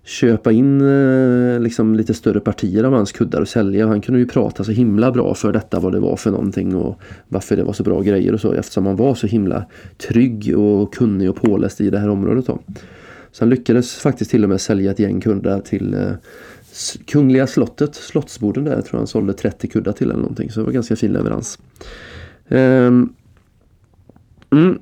köpa 0.06 0.52
in 0.52 0.80
eh, 0.80 1.60
liksom 1.60 1.94
lite 1.94 2.14
större 2.14 2.40
partier 2.40 2.84
av 2.84 2.92
hans 2.92 3.12
kuddar 3.12 3.40
och 3.40 3.48
sälja. 3.48 3.86
Han 3.86 4.00
kunde 4.00 4.20
ju 4.20 4.26
prata 4.26 4.64
så 4.64 4.72
himla 4.72 5.12
bra 5.12 5.34
för 5.34 5.52
detta 5.52 5.80
vad 5.80 5.92
det 5.92 6.00
var 6.00 6.16
för 6.16 6.30
någonting 6.30 6.76
och 6.76 7.00
varför 7.28 7.56
det 7.56 7.64
var 7.64 7.72
så 7.72 7.82
bra 7.82 8.00
grejer 8.00 8.32
och 8.32 8.40
så 8.40 8.52
eftersom 8.52 8.86
han 8.86 8.96
var 8.96 9.14
så 9.14 9.26
himla 9.26 9.64
trygg 10.08 10.58
och 10.58 10.94
kunnig 10.94 11.30
och 11.30 11.36
påläst 11.36 11.80
i 11.80 11.90
det 11.90 11.98
här 11.98 12.08
området. 12.08 12.46
Då. 12.46 12.58
Så 13.32 13.44
han 13.44 13.50
lyckades 13.50 13.94
faktiskt 13.94 14.30
till 14.30 14.44
och 14.44 14.48
med 14.48 14.60
sälja 14.60 14.90
ett 14.90 14.98
gäng 14.98 15.20
kuddar 15.20 15.60
till 15.60 15.94
eh, 15.94 16.10
Kungliga 17.06 17.46
slottet, 17.46 17.94
Slottsborden 17.94 18.64
där, 18.64 18.72
tror 18.72 18.88
jag 18.90 18.98
han 18.98 19.06
sålde 19.06 19.32
30 19.32 19.68
kuddar 19.68 19.92
till 19.92 20.10
eller 20.10 20.20
någonting. 20.20 20.50
Så 20.50 20.60
det 20.60 20.66
var 20.66 20.72
ganska 20.72 20.96
fin 20.96 21.12
leverans. 21.12 21.58
Um, 22.48 23.14
mm. 24.50 24.78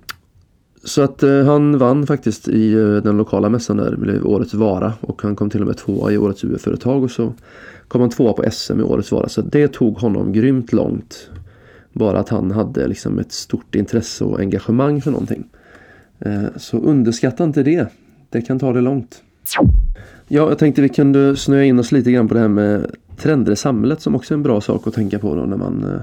Så 0.84 1.02
att 1.02 1.22
eh, 1.22 1.44
han 1.44 1.78
vann 1.78 2.06
faktiskt 2.06 2.48
i 2.48 2.72
eh, 2.72 2.96
den 2.96 3.16
lokala 3.16 3.48
mässan 3.48 3.76
där, 3.76 3.96
blev 3.96 4.26
årets 4.26 4.54
vara. 4.54 4.92
Och 5.00 5.22
han 5.22 5.36
kom 5.36 5.50
till 5.50 5.60
och 5.60 5.66
med 5.66 5.76
tvåa 5.76 6.12
i 6.12 6.18
årets 6.18 6.44
UF-företag 6.44 7.02
och 7.02 7.10
så 7.10 7.34
kom 7.88 8.00
han 8.00 8.10
tvåa 8.10 8.32
på 8.32 8.50
SM 8.50 8.80
i 8.80 8.82
årets 8.82 9.12
vara. 9.12 9.28
Så 9.28 9.42
det 9.42 9.68
tog 9.68 9.98
honom 9.98 10.32
grymt 10.32 10.72
långt. 10.72 11.30
Bara 11.92 12.18
att 12.18 12.28
han 12.28 12.50
hade 12.50 12.88
liksom 12.88 13.18
ett 13.18 13.32
stort 13.32 13.74
intresse 13.74 14.24
och 14.24 14.40
engagemang 14.40 15.02
för 15.02 15.10
någonting. 15.10 15.44
Eh, 16.18 16.44
så 16.56 16.78
underskatta 16.78 17.44
inte 17.44 17.62
det. 17.62 17.88
Det 18.30 18.42
kan 18.42 18.58
ta 18.58 18.72
det 18.72 18.80
långt. 18.80 19.22
Ja, 20.28 20.48
jag 20.48 20.58
tänkte 20.58 20.82
vi 20.82 20.88
kunde 20.88 21.36
snöa 21.36 21.64
in 21.64 21.78
oss 21.78 21.92
lite 21.92 22.12
grann 22.12 22.28
på 22.28 22.34
det 22.34 22.40
här 22.40 22.48
med 22.48 22.90
trender 23.16 23.52
i 23.52 23.56
samhället 23.56 24.00
som 24.00 24.14
också 24.14 24.34
är 24.34 24.36
en 24.36 24.42
bra 24.42 24.60
sak 24.60 24.86
att 24.86 24.94
tänka 24.94 25.18
på 25.18 25.34
då 25.34 25.42
när 25.42 25.56
man 25.56 25.84
eh, 25.84 26.00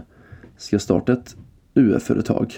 ska 0.58 0.80
starta 0.80 1.14
ett 1.14 1.36
UF-företag. 1.74 2.54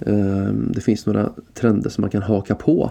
Ehm, 0.00 0.72
det 0.74 0.80
finns 0.80 1.06
några 1.06 1.30
trender 1.54 1.90
som 1.90 2.02
man 2.02 2.10
kan 2.10 2.22
haka 2.22 2.54
på 2.54 2.90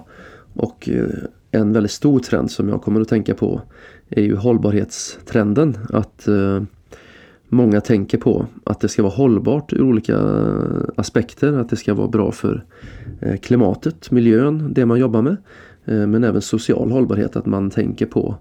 och 0.54 0.90
eh, 0.90 1.06
en 1.52 1.74
väldigt 1.74 1.92
stor 1.92 2.20
trend 2.20 2.52
som 2.52 2.70
jag 2.70 2.82
kommer 2.82 3.02
att 3.02 3.08
tänka 3.08 3.34
på 3.34 3.62
är 4.10 4.22
ju 4.22 4.36
hållbarhetstrenden. 4.36 5.78
Att 5.90 6.28
eh, 6.28 6.64
många 7.48 7.82
tänker 7.82 8.18
på 8.18 8.46
att 8.64 8.80
det 8.80 8.88
ska 8.88 9.04
vara 9.04 9.14
hållbart 9.14 9.74
ur 9.74 9.82
olika 9.82 10.20
aspekter. 10.96 11.54
Att 11.54 11.70
det 11.70 11.76
ska 11.76 11.94
vara 11.94 12.08
bra 12.08 12.32
för 12.32 12.66
klimatet, 13.42 14.12
miljön, 14.12 14.74
det 14.74 14.86
man 14.86 15.00
jobbar 15.00 15.22
med. 15.22 15.38
Eh, 15.86 16.08
men 16.08 16.24
även 16.24 16.42
social 16.42 16.92
hållbarhet, 16.92 17.36
att 17.36 17.46
man 17.46 17.70
tänker 17.70 18.06
på 18.06 18.36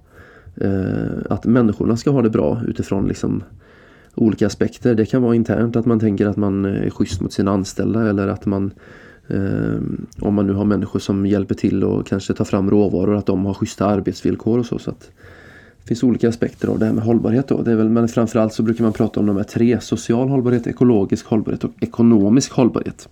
eh, 0.57 1.19
att 1.31 1.45
människorna 1.45 1.97
ska 1.97 2.11
ha 2.11 2.23
det 2.23 2.31
bra 2.31 2.61
utifrån 2.67 3.09
liksom 3.09 3.43
olika 4.15 4.47
aspekter. 4.47 4.95
Det 4.95 5.07
kan 5.07 5.23
vara 5.23 5.35
internt 5.35 5.77
att 5.77 5.87
man 5.87 6.01
tänker 6.01 6.27
att 6.27 6.37
man 6.37 6.65
eh, 6.65 6.87
är 6.87 6.91
schysst 6.91 7.21
mot 7.21 7.33
sina 7.33 7.51
anställda 7.51 8.09
eller 8.09 8.29
att 8.29 8.47
man 8.47 8.71
om 10.21 10.35
man 10.35 10.47
nu 10.47 10.53
har 10.53 10.65
människor 10.65 11.01
som 11.01 11.27
hjälper 11.27 11.55
till 11.55 11.85
och 11.85 12.07
kanske 12.07 12.35
tar 12.35 12.45
fram 12.45 12.71
råvaror 12.71 13.17
att 13.17 13.27
de 13.27 13.47
har 13.47 13.55
schyssta 13.55 13.87
arbetsvillkor 13.87 14.59
och 14.59 14.67
så. 14.67 14.79
så 14.79 14.91
att 14.91 15.01
det 15.81 15.89
finns 15.89 16.03
olika 16.03 16.29
aspekter 16.29 16.69
av 16.69 16.79
det 16.79 16.87
här 16.87 16.93
med 16.93 17.05
hållbarhet 17.05 17.49
då. 17.49 17.63
Det 17.63 17.73
är 17.73 17.77
väl, 17.77 17.89
men 17.89 18.09
framförallt 18.09 18.53
så 18.53 18.63
brukar 18.63 18.85
man 18.85 18.93
prata 18.93 19.21
om 19.21 19.27
de 19.27 19.37
här 19.37 19.45
tre. 19.45 19.81
Social 19.81 20.29
hållbarhet, 20.29 20.67
ekologisk 20.67 21.27
hållbarhet 21.27 21.65
och 21.65 21.71
ekonomisk 21.81 22.53
hållbarhet. 22.53 23.09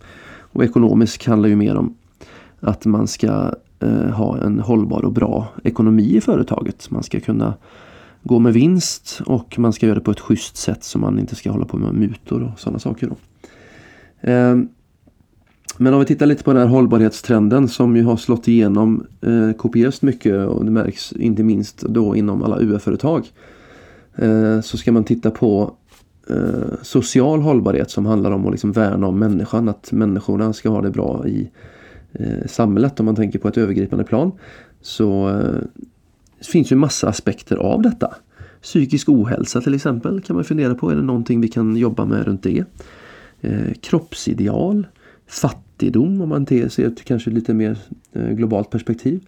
Och 0.53 0.65
ekonomisk 0.65 1.27
handlar 1.27 1.49
ju 1.49 1.57
mer 1.57 1.77
om 1.77 1.95
att 2.61 2.85
man 2.85 3.07
ska 3.07 3.55
Eh, 3.83 4.11
ha 4.11 4.39
en 4.39 4.61
hållbar 4.61 5.05
och 5.05 5.13
bra 5.13 5.49
ekonomi 5.65 6.17
i 6.17 6.21
företaget. 6.21 6.91
Man 6.91 7.03
ska 7.03 7.21
kunna 7.21 7.55
gå 8.23 8.39
med 8.39 8.53
vinst 8.53 9.21
och 9.27 9.59
man 9.59 9.73
ska 9.73 9.87
göra 9.87 9.99
det 9.99 10.05
på 10.05 10.11
ett 10.11 10.21
schysst 10.21 10.57
sätt 10.57 10.85
så 10.85 10.99
man 10.99 11.19
inte 11.19 11.35
ska 11.35 11.51
hålla 11.51 11.65
på 11.65 11.77
med 11.77 11.95
mutor 11.95 12.43
och 12.43 12.61
sådana 12.61 12.79
saker. 12.79 13.09
Då. 13.09 13.17
Eh, 14.31 14.57
men 15.77 15.95
om 15.95 16.01
vi 16.01 16.07
tittar 16.07 16.27
lite 16.27 16.45
på 16.45 16.53
den 16.53 16.63
här 16.63 16.69
hållbarhetstrenden 16.69 17.69
som 17.69 17.97
ju 17.97 18.03
har 18.03 18.17
slått 18.17 18.49
igenom 18.49 19.07
eh, 19.21 19.53
kopiöst 19.53 20.03
mycket 20.03 20.49
och 20.49 20.65
det 20.65 20.71
märks 20.71 21.13
inte 21.13 21.43
minst 21.43 21.81
då 21.81 22.17
inom 22.17 22.43
alla 22.43 22.59
UF-företag. 22.61 23.31
Eh, 24.17 24.61
så 24.61 24.77
ska 24.77 24.93
man 24.93 25.05
titta 25.05 25.31
på 25.31 25.75
eh, 26.31 26.75
social 26.83 27.41
hållbarhet 27.41 27.91
som 27.91 28.07
handlar 28.07 28.31
om 28.31 28.47
att 28.47 28.53
liksom 28.53 28.73
värna 28.73 29.07
om 29.07 29.19
människan. 29.19 29.69
Att 29.69 29.93
människorna 29.93 30.53
ska 30.53 30.69
ha 30.69 30.83
det 30.83 30.91
bra 30.91 31.27
i 31.27 31.41
eh, 31.43 31.72
Eh, 32.13 32.47
samhället 32.47 33.01
om 33.01 33.07
man 33.07 33.17
tänker 33.17 33.39
på 33.39 33.49
ett 33.49 33.59
övergripande 33.59 34.05
plan. 34.05 34.33
Så 34.81 35.31
det 36.39 36.47
finns 36.47 36.73
ju 36.73 36.77
massa 36.77 37.09
aspekter 37.09 37.57
av 37.57 37.83
detta. 37.83 38.15
Psykisk 38.63 39.09
ohälsa 39.09 39.61
till 39.61 39.75
exempel 39.75 40.21
kan 40.21 40.37
man 40.37 40.45
fundera 40.45 40.75
på. 40.75 40.91
Är 40.91 40.97
det 40.97 41.03
någonting 41.03 41.41
vi 41.41 41.49
kan 41.49 41.77
jobba 41.77 42.05
med 42.05 42.25
runt 42.25 42.43
det? 42.43 42.65
Eh, 43.41 43.73
kroppsideal, 43.81 44.87
fattigdom 45.27 46.21
om 46.21 46.29
man 46.29 46.47
ser 46.47 46.87
ett 46.87 47.05
kanske 47.05 47.31
lite 47.31 47.55
mer 47.55 47.79
globalt 48.13 48.71
perspektiv. 48.71 49.21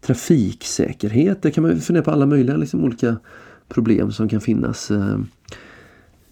Trafiksäkerhet, 0.00 1.42
det 1.42 1.50
kan 1.50 1.62
man 1.62 1.80
fundera 1.80 2.04
på 2.04 2.10
alla 2.10 2.26
möjliga 2.26 2.56
liksom, 2.56 2.84
olika 2.84 3.16
problem 3.68 4.12
som 4.12 4.28
kan 4.28 4.40
finnas 4.40 4.92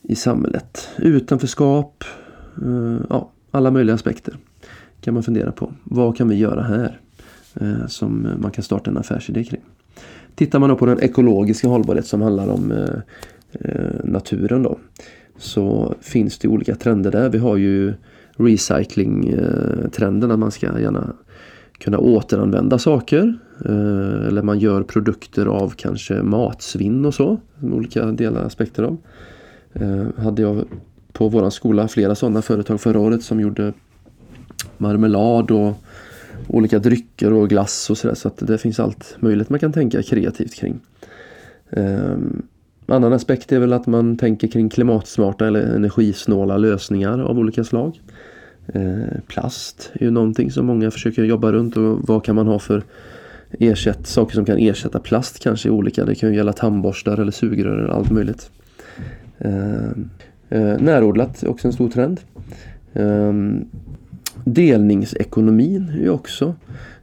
i 0.02 0.14
samhället. 0.14 0.88
Utanförskap, 0.98 2.04
ja, 3.08 3.30
alla 3.56 3.70
möjliga 3.70 3.94
aspekter 3.94 4.36
kan 5.00 5.14
man 5.14 5.22
fundera 5.22 5.52
på. 5.52 5.72
Vad 5.84 6.16
kan 6.16 6.28
vi 6.28 6.34
göra 6.34 6.62
här 6.62 7.00
eh, 7.60 7.86
som 7.86 8.28
man 8.38 8.50
kan 8.50 8.64
starta 8.64 8.90
en 8.90 8.96
affärsidé 8.96 9.44
kring? 9.44 9.60
Tittar 10.34 10.58
man 10.58 10.68
då 10.70 10.76
på 10.76 10.86
den 10.86 11.00
ekologiska 11.00 11.68
hållbarhet 11.68 12.06
som 12.06 12.22
handlar 12.22 12.48
om 12.48 12.72
eh, 12.72 12.88
eh 13.60 14.04
naturen 14.04 14.62
då 14.62 14.78
så 15.38 15.94
finns 16.00 16.38
det 16.38 16.48
olika 16.48 16.74
trender 16.74 17.10
där. 17.10 17.28
Vi 17.28 17.38
har 17.38 17.56
ju 17.56 17.94
recycling-trenden 18.36 20.30
att 20.30 20.38
man 20.38 20.50
ska 20.50 20.80
gärna 20.80 21.12
kunna 21.78 21.98
återanvända 21.98 22.78
saker. 22.78 23.38
Eh, 23.64 24.26
eller 24.26 24.42
man 24.42 24.58
gör 24.58 24.82
produkter 24.82 25.46
av 25.46 25.74
kanske 25.76 26.22
matsvinn 26.22 27.04
och 27.04 27.14
så. 27.14 27.40
Olika 27.62 28.06
delar 28.06 28.42
aspekter 28.42 28.82
av. 28.82 28.96
Eh, 29.72 30.06
hade 30.16 30.42
jag 30.42 30.64
på 31.16 31.28
våran 31.28 31.50
skola 31.50 31.88
flera 31.88 32.14
sådana 32.14 32.42
företag 32.42 32.80
förra 32.80 33.00
året 33.00 33.22
som 33.22 33.40
gjorde 33.40 33.72
marmelad 34.78 35.50
och 35.50 35.74
olika 36.48 36.78
drycker 36.78 37.32
och 37.32 37.48
glass 37.48 37.90
och 37.90 37.98
sådär. 37.98 38.14
Så 38.14 38.28
att 38.28 38.46
det 38.46 38.58
finns 38.58 38.80
allt 38.80 39.16
möjligt 39.20 39.50
man 39.50 39.60
kan 39.60 39.72
tänka 39.72 40.02
kreativt 40.02 40.54
kring. 40.54 40.80
Um, 41.70 42.42
annan 42.86 43.12
aspekt 43.12 43.52
är 43.52 43.58
väl 43.58 43.72
att 43.72 43.86
man 43.86 44.16
tänker 44.16 44.48
kring 44.48 44.68
klimatsmarta 44.68 45.46
eller 45.46 45.62
energisnåla 45.62 46.56
lösningar 46.56 47.18
av 47.18 47.38
olika 47.38 47.64
slag. 47.64 48.00
Uh, 48.74 49.04
plast 49.26 49.90
är 49.94 50.04
ju 50.04 50.10
någonting 50.10 50.50
som 50.50 50.66
många 50.66 50.90
försöker 50.90 51.24
jobba 51.24 51.52
runt 51.52 51.76
och 51.76 52.08
vad 52.08 52.24
kan 52.24 52.34
man 52.34 52.46
ha 52.46 52.58
för 52.58 52.82
ersätt, 53.50 54.06
saker 54.06 54.34
som 54.34 54.44
kan 54.44 54.58
ersätta 54.58 55.00
plast 55.00 55.42
kanske 55.42 55.70
olika. 55.70 56.04
Det 56.04 56.14
kan 56.14 56.30
ju 56.30 56.36
gälla 56.36 56.52
tandborstar 56.52 57.18
eller 57.18 57.32
sugrör 57.32 57.78
eller 57.78 57.88
allt 57.88 58.10
möjligt. 58.10 58.50
Uh, 59.44 59.92
Eh, 60.48 60.78
närodlat 60.78 61.42
är 61.42 61.48
också 61.48 61.68
en 61.68 61.72
stor 61.72 61.88
trend. 61.88 62.20
Eh, 62.92 63.32
delningsekonomin 64.44 65.92
är 66.02 66.10
också 66.10 66.54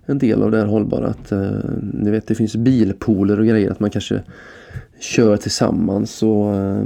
en 0.06 0.18
del 0.18 0.44
av 0.44 0.52
det 0.52 0.58
här 0.58 0.66
hållbara. 0.66 1.08
Att, 1.08 1.32
eh, 1.32 1.52
ni 1.94 2.12
vet 2.12 2.28
det 2.28 2.36
finns 2.36 2.56
bilpooler 2.56 3.40
och 3.40 3.46
grejer 3.46 3.72
att 3.72 3.80
man 3.80 3.90
kanske 3.90 4.22
kör 5.00 5.38
tillsammans 5.38 6.24
och 6.24 6.56
eh, 6.56 6.86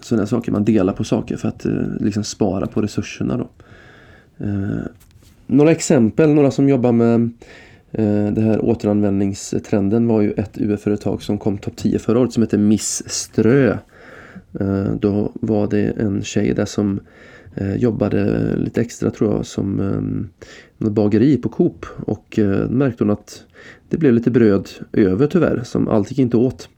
sådana 0.00 0.26
saker. 0.26 0.52
Man 0.52 0.64
delar 0.64 0.92
på 0.92 1.04
saker 1.04 1.36
för 1.36 1.48
att 1.48 1.64
eh, 1.64 1.72
liksom 2.00 2.24
spara 2.24 2.66
på 2.66 2.82
resurserna 2.82 3.36
då. 3.36 3.48
Eh, 4.44 4.86
några 5.46 5.70
exempel, 5.70 6.30
några 6.30 6.50
som 6.50 6.68
jobbar 6.68 6.92
med 6.92 7.30
eh, 7.92 8.32
det 8.32 8.40
här 8.40 8.64
återanvändningstrenden 8.64 10.08
var 10.08 10.20
ju 10.20 10.32
ett 10.32 10.58
UF-företag 10.58 11.22
som 11.22 11.38
kom 11.38 11.58
topp 11.58 11.76
10 11.76 11.98
förra 11.98 12.18
året 12.18 12.32
som 12.32 12.42
heter 12.42 12.58
Miss 12.58 13.02
Strö. 13.06 13.78
Eh, 14.60 14.92
då 15.00 15.32
var 15.34 15.66
det 15.66 15.82
en 15.82 16.22
tjej 16.22 16.54
där 16.54 16.64
som 16.64 17.00
eh, 17.54 17.76
jobbade 17.76 18.56
lite 18.56 18.80
extra 18.80 19.10
tror 19.10 19.34
jag 19.34 19.46
som 19.46 19.80
ehm, 19.80 20.28
bageri 20.78 21.36
på 21.36 21.48
Coop 21.48 21.86
och 22.06 22.38
eh, 22.38 22.70
märkte 22.70 23.04
hon 23.04 23.10
att 23.10 23.44
det 23.88 23.96
blev 23.96 24.12
lite 24.12 24.30
bröd 24.30 24.68
över 24.92 25.26
tyvärr 25.26 25.62
som 25.64 25.88
allt 25.88 26.10
gick 26.10 26.18
inte 26.18 26.36
åt. 26.36 26.68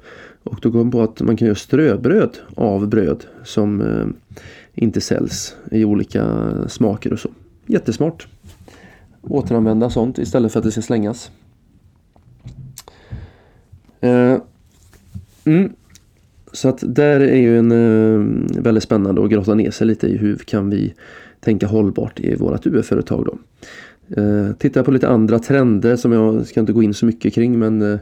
Och 0.42 0.59
då 0.62 0.71
kom 0.71 0.78
hon 0.78 0.90
på 0.90 1.02
att 1.02 1.21
man 1.21 1.37
kan 1.37 1.47
göra 1.47 1.56
ströbröd 1.56 2.38
av 2.54 2.88
bröd 2.88 3.25
som 3.45 3.83
inte 4.75 5.00
säljs 5.00 5.56
i 5.71 5.85
olika 5.85 6.52
smaker 6.68 7.12
och 7.12 7.18
så. 7.18 7.28
Jättesmart. 7.66 8.28
Återanvända 9.23 9.90
sånt 9.90 10.18
istället 10.18 10.52
för 10.52 10.61
att 10.61 10.64
det 10.64 10.73
ska 10.73 10.83
slängas. 10.83 11.30
Mm. 15.45 15.73
Så 16.56 16.68
att 16.68 16.78
där 16.86 17.20
är 17.20 17.36
ju 17.36 17.58
en 17.58 17.72
eh, 17.72 18.62
väldigt 18.62 18.84
spännande 18.84 19.25
att 19.25 19.30
grotta 19.30 19.54
ner 19.54 19.70
sig 19.70 19.86
lite 19.86 20.06
i 20.06 20.16
hur 20.16 20.36
kan 20.36 20.70
vi 20.70 20.94
tänka 21.40 21.66
hållbart 21.66 22.20
i 22.20 22.34
vårt 22.34 22.66
UF-företag 22.66 23.25
då. 23.25 23.38
Eh, 24.22 24.52
titta 24.58 24.84
på 24.84 24.90
lite 24.90 25.08
andra 25.08 25.38
trender 25.38 25.96
som 25.96 26.12
jag 26.12 26.46
ska 26.46 26.60
inte 26.60 26.72
gå 26.72 26.82
in 26.82 26.94
så 26.94 27.06
mycket 27.06 27.34
kring 27.34 27.58
men 27.58 27.82
eh, 27.82 27.98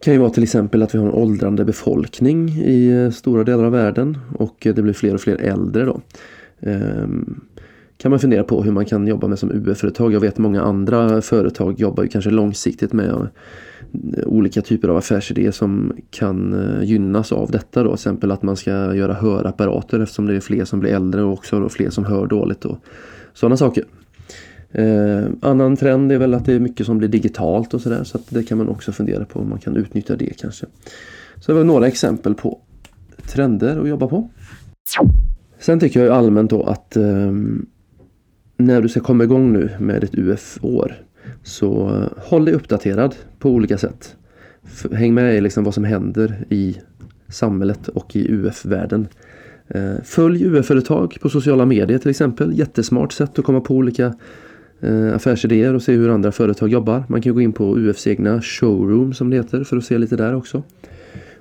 kan 0.00 0.14
ju 0.14 0.20
vara 0.20 0.30
till 0.30 0.42
exempel 0.42 0.82
att 0.82 0.94
vi 0.94 0.98
har 0.98 1.06
en 1.06 1.12
åldrande 1.12 1.64
befolkning 1.64 2.48
i 2.48 2.88
eh, 2.88 3.10
stora 3.10 3.44
delar 3.44 3.64
av 3.64 3.72
världen 3.72 4.18
och 4.38 4.66
eh, 4.66 4.74
det 4.74 4.82
blir 4.82 4.92
fler 4.92 5.14
och 5.14 5.20
fler 5.20 5.36
äldre 5.36 5.84
då. 5.84 6.00
Ehm, 6.60 7.40
kan 8.02 8.10
man 8.10 8.20
fundera 8.20 8.44
på 8.44 8.62
hur 8.62 8.72
man 8.72 8.84
kan 8.84 9.06
jobba 9.06 9.26
med 9.28 9.38
som 9.38 9.50
UF-företag. 9.50 10.12
Jag 10.12 10.20
vet 10.20 10.38
många 10.38 10.62
andra 10.62 11.22
företag 11.22 11.80
jobbar 11.80 12.02
ju 12.02 12.08
kanske 12.08 12.30
långsiktigt 12.30 12.92
med 12.92 13.10
eh, 13.10 14.26
olika 14.26 14.62
typer 14.62 14.88
av 14.88 14.96
affärsidéer 14.96 15.50
som 15.50 15.92
kan 16.10 16.52
eh, 16.52 16.84
gynnas 16.84 17.32
av 17.32 17.50
detta 17.50 17.82
då. 17.82 17.88
Till 17.88 17.94
exempel 17.94 18.30
att 18.30 18.42
man 18.42 18.56
ska 18.56 18.94
göra 18.94 19.14
hörapparater 19.14 20.00
eftersom 20.00 20.26
det 20.26 20.36
är 20.36 20.40
fler 20.40 20.64
som 20.64 20.80
blir 20.80 20.94
äldre 20.94 21.22
och 21.22 21.32
också 21.32 21.68
fler 21.68 21.90
som 21.90 22.04
hör 22.04 22.26
dåligt 22.26 22.64
och 22.64 22.78
sådana 23.32 23.56
saker. 23.56 23.84
Eh, 24.72 25.24
annan 25.40 25.76
trend 25.76 26.12
är 26.12 26.18
väl 26.18 26.34
att 26.34 26.44
det 26.44 26.52
är 26.52 26.60
mycket 26.60 26.86
som 26.86 26.98
blir 26.98 27.08
digitalt 27.08 27.74
och 27.74 27.80
sådär 27.80 28.04
så 28.04 28.18
att 28.18 28.30
det 28.30 28.42
kan 28.42 28.58
man 28.58 28.68
också 28.68 28.92
fundera 28.92 29.24
på 29.24 29.40
om 29.40 29.48
man 29.48 29.58
kan 29.58 29.76
utnyttja 29.76 30.16
det 30.16 30.38
kanske. 30.38 30.66
Så 31.36 31.52
det 31.52 31.58
var 31.58 31.64
några 31.64 31.86
exempel 31.86 32.34
på 32.34 32.60
trender 33.26 33.80
att 33.80 33.88
jobba 33.88 34.06
på. 34.06 34.28
Sen 35.58 35.80
tycker 35.80 36.04
jag 36.04 36.16
allmänt 36.16 36.50
då 36.50 36.62
att 36.62 36.96
eh, 36.96 37.32
när 38.56 38.82
du 38.82 38.88
ska 38.88 39.00
komma 39.00 39.24
igång 39.24 39.52
nu 39.52 39.70
med 39.78 40.00
ditt 40.00 40.14
UF-år 40.14 40.94
så 41.42 41.88
eh, 41.88 42.24
håll 42.24 42.44
dig 42.44 42.54
uppdaterad 42.54 43.14
på 43.38 43.50
olika 43.50 43.78
sätt. 43.78 44.16
Häng 44.92 45.14
med 45.14 45.36
i 45.36 45.40
liksom 45.40 45.64
vad 45.64 45.74
som 45.74 45.84
händer 45.84 46.44
i 46.48 46.76
samhället 47.28 47.88
och 47.88 48.16
i 48.16 48.32
UF-världen. 48.32 49.08
Eh, 49.68 49.94
följ 50.04 50.44
UF-företag 50.44 51.18
på 51.20 51.28
sociala 51.28 51.66
medier 51.66 51.98
till 51.98 52.10
exempel. 52.10 52.58
Jättesmart 52.58 53.12
sätt 53.12 53.38
att 53.38 53.44
komma 53.44 53.60
på 53.60 53.74
olika 53.74 54.14
eh, 54.80 55.14
affärsidéer 55.14 55.74
och 55.74 55.82
se 55.82 55.92
hur 55.92 56.08
andra 56.08 56.32
företag 56.32 56.68
jobbar. 56.68 57.04
Man 57.08 57.22
kan 57.22 57.34
gå 57.34 57.40
in 57.40 57.52
på 57.52 57.78
UFs 57.78 58.06
egna 58.06 58.42
showroom 58.42 59.14
som 59.14 59.30
det 59.30 59.36
heter 59.36 59.64
för 59.64 59.76
att 59.76 59.84
se 59.84 59.98
lite 59.98 60.16
där 60.16 60.34
också. 60.34 60.62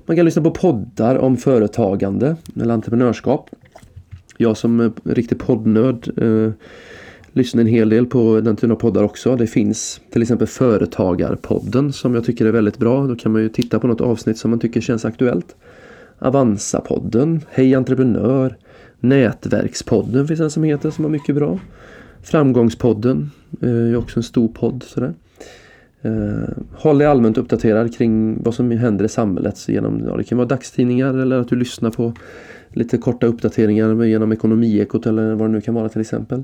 Man 0.06 0.18
kan 0.18 0.26
lyssna 0.26 0.42
på 0.42 0.52
poddar 0.52 1.16
om 1.16 1.38
företagande 1.38 2.36
eller 2.62 2.74
entreprenörskap. 2.74 3.50
Jag 4.38 4.58
som 4.58 4.80
eh, 4.80 4.92
riktig 5.04 5.40
poddnörd 5.40 6.10
eh, 6.18 6.52
lyssnar 7.34 7.62
en 7.62 7.68
hel 7.68 7.90
del 7.90 8.06
på 8.06 8.42
den 8.42 8.56
typen 8.56 8.72
av 8.72 8.76
poddar 8.76 9.04
också. 9.04 9.36
Det 9.36 9.48
finns 9.48 10.02
till 10.12 10.22
exempel 10.22 10.48
Företagarpodden 10.48 11.94
som 11.94 12.16
jag 12.16 12.26
tycker 12.26 12.46
är 12.46 12.52
väldigt 12.52 12.78
bra. 12.78 13.08
Då 13.08 13.16
kan 13.16 13.32
man 13.32 13.42
ju 13.42 13.50
titta 13.50 13.80
på 13.80 13.88
något 13.88 14.02
avsnitt 14.02 14.38
som 14.38 14.50
man 14.50 14.60
tycker 14.60 14.82
känns 14.82 15.06
aktuellt. 15.06 15.56
Avanza-podden, 16.20 17.42
Hej 17.50 17.76
Entreprenör, 17.76 18.58
Nätverkspodden 19.00 20.28
finns 20.28 20.40
en 20.40 20.52
som 20.52 20.64
heter 20.64 20.92
som 20.92 21.06
är 21.06 21.10
mycket 21.10 21.36
bra. 21.36 21.60
Framgångspodden 22.24 23.32
eh, 23.62 23.70
är 23.70 23.96
också 23.96 24.20
en 24.20 24.24
stor 24.24 24.48
podd. 24.48 24.84
Sådär. 24.84 25.14
Eh, 26.02 26.50
håll 26.72 26.98
dig 26.98 27.08
allmänt 27.08 27.38
uppdaterad 27.38 27.96
kring 27.96 28.44
vad 28.44 28.54
som 28.54 28.72
händer 28.72 29.06
i 29.06 29.10
samhället 29.10 29.70
genom, 29.70 30.04
ja, 30.08 30.18
det 30.18 30.24
kan 30.24 30.38
vara 30.38 30.48
dagstidningar 30.48 31.18
eller 31.18 31.40
att 31.40 31.48
du 31.48 31.56
lyssnar 31.56 31.92
på 31.92 32.14
lite 32.70 32.98
korta 32.98 33.28
uppdateringar 33.28 34.04
genom 34.04 34.32
Ekonomiekot 34.32 35.06
eller 35.06 35.36
vad 35.36 35.50
det 35.50 35.52
nu 35.52 35.62
kan 35.62 35.74
vara 35.74 35.90
till 35.90 36.02
exempel. 36.02 36.44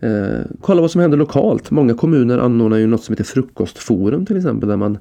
Eh, 0.00 0.40
kolla 0.60 0.80
vad 0.80 0.90
som 0.90 1.00
händer 1.00 1.18
lokalt. 1.18 1.70
Många 1.70 1.94
kommuner 1.94 2.38
anordnar 2.38 2.76
ju 2.76 2.86
något 2.86 3.02
som 3.02 3.12
heter 3.12 3.24
frukostforum 3.24 4.26
till 4.26 4.36
exempel 4.36 4.68
där 4.68 4.76
man 4.76 4.98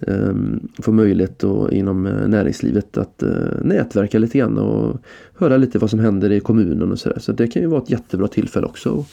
eh, 0.00 0.34
får 0.82 0.92
möjlighet 0.92 1.38
då, 1.38 1.70
inom 1.70 2.06
eh, 2.06 2.28
näringslivet 2.28 2.98
att 2.98 3.22
eh, 3.22 3.30
nätverka 3.62 4.18
lite 4.18 4.38
grann 4.38 4.58
och 4.58 4.96
höra 5.38 5.56
lite 5.56 5.78
vad 5.78 5.90
som 5.90 5.98
händer 5.98 6.32
i 6.32 6.40
kommunen 6.40 6.92
och 6.92 6.98
sådär. 6.98 7.18
Så 7.20 7.32
det 7.32 7.46
kan 7.46 7.62
ju 7.62 7.68
vara 7.68 7.82
ett 7.82 7.90
jättebra 7.90 8.28
tillfälle 8.28 8.66
också 8.66 8.98
att 8.98 9.06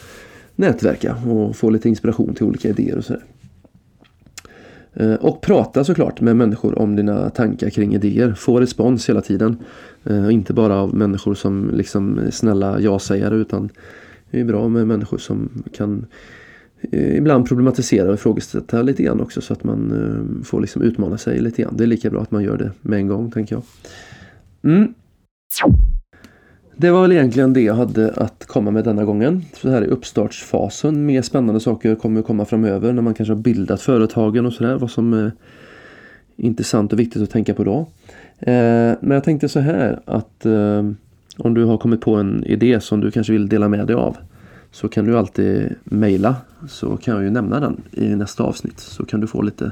nätverka 0.55 1.15
och 1.15 1.55
få 1.55 1.69
lite 1.69 1.89
inspiration 1.89 2.34
till 2.34 2.45
olika 2.45 2.69
idéer 2.69 2.97
och 2.97 3.05
sådär. 3.05 3.23
Eh, 4.93 5.13
och 5.13 5.41
prata 5.41 5.84
såklart 5.84 6.21
med 6.21 6.36
människor 6.36 6.80
om 6.80 6.95
dina 6.95 7.30
tankar 7.30 7.69
kring 7.69 7.95
idéer. 7.95 8.34
Få 8.34 8.60
respons 8.60 9.10
hela 9.10 9.21
tiden. 9.21 9.58
Eh, 10.04 10.25
och 10.25 10.32
inte 10.32 10.54
bara 10.54 10.75
av 10.75 10.95
människor 10.95 11.36
som 11.36 11.71
liksom 11.73 12.19
snälla 12.32 12.80
ja-sägare 12.80 13.36
utan 13.36 13.69
det 14.32 14.39
är 14.39 14.45
bra 14.45 14.67
med 14.67 14.88
människor 14.88 15.17
som 15.17 15.63
kan 15.73 16.06
eh, 16.91 17.17
ibland 17.17 17.47
problematisera 17.47 18.08
och 18.08 18.13
ifrågasätta 18.13 18.82
lite 18.82 19.04
grann 19.04 19.21
också 19.21 19.41
så 19.41 19.54
att 19.54 19.63
man 19.63 20.43
får 20.45 20.62
liksom 20.62 20.82
utmana 20.82 21.17
sig 21.17 21.39
lite 21.41 21.62
grann. 21.62 21.78
Det 21.78 21.84
är 21.84 21.88
lika 21.88 22.10
bra 22.10 22.21
att 22.21 22.32
man 22.32 22.43
gör 22.43 22.58
det 22.58 22.71
med 22.82 22.99
en 22.99 23.08
gång 23.08 23.32
tänker 23.32 23.56
jag. 23.56 23.63
Mm. 24.63 24.93
Det 26.81 26.91
var 26.91 27.01
väl 27.01 27.11
egentligen 27.11 27.53
det 27.53 27.61
jag 27.61 27.73
hade 27.73 28.11
att 28.11 28.45
komma 28.45 28.71
med 28.71 28.83
denna 28.83 29.05
gången. 29.05 29.45
Så 29.53 29.69
här 29.69 29.81
i 29.81 29.87
uppstartsfasen. 29.87 31.05
Mer 31.05 31.21
spännande 31.21 31.59
saker 31.59 31.95
kommer 31.95 32.19
att 32.19 32.27
komma 32.27 32.45
framöver 32.45 32.93
när 32.93 33.01
man 33.01 33.13
kanske 33.13 33.33
har 33.33 33.41
bildat 33.41 33.81
företagen 33.81 34.45
och 34.45 34.53
sådär. 34.53 34.75
Vad 34.75 34.91
som 34.91 35.13
är 35.13 35.31
intressant 36.35 36.93
och 36.93 36.99
viktigt 36.99 37.21
att 37.21 37.29
tänka 37.29 37.53
på 37.53 37.63
då. 37.63 37.79
Eh, 38.39 38.95
men 39.01 39.11
jag 39.11 39.23
tänkte 39.23 39.49
så 39.49 39.59
här 39.59 39.99
att 40.05 40.45
eh, 40.45 40.91
om 41.37 41.53
du 41.53 41.63
har 41.63 41.77
kommit 41.77 42.01
på 42.01 42.15
en 42.15 42.43
idé 42.43 42.79
som 42.79 42.99
du 42.99 43.11
kanske 43.11 43.33
vill 43.33 43.49
dela 43.49 43.69
med 43.69 43.87
dig 43.87 43.95
av 43.95 44.17
så 44.71 44.87
kan 44.87 45.05
du 45.05 45.17
alltid 45.17 45.75
mejla 45.83 46.35
så 46.69 46.97
kan 46.97 47.15
jag 47.15 47.23
ju 47.23 47.29
nämna 47.29 47.59
den 47.59 47.81
i 47.91 48.15
nästa 48.15 48.43
avsnitt 48.43 48.79
så 48.79 49.05
kan 49.05 49.19
du 49.19 49.27
få 49.27 49.41
lite 49.41 49.71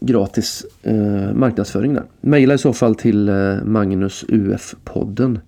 gratis 0.00 0.66
eh, 0.82 1.34
marknadsföring 1.34 1.94
där. 1.94 2.04
Mejla 2.20 2.54
i 2.54 2.58
så 2.58 2.72
fall 2.72 2.94
till 2.94 3.28
eh, 3.28 3.56
magnusufpodden 3.64 5.38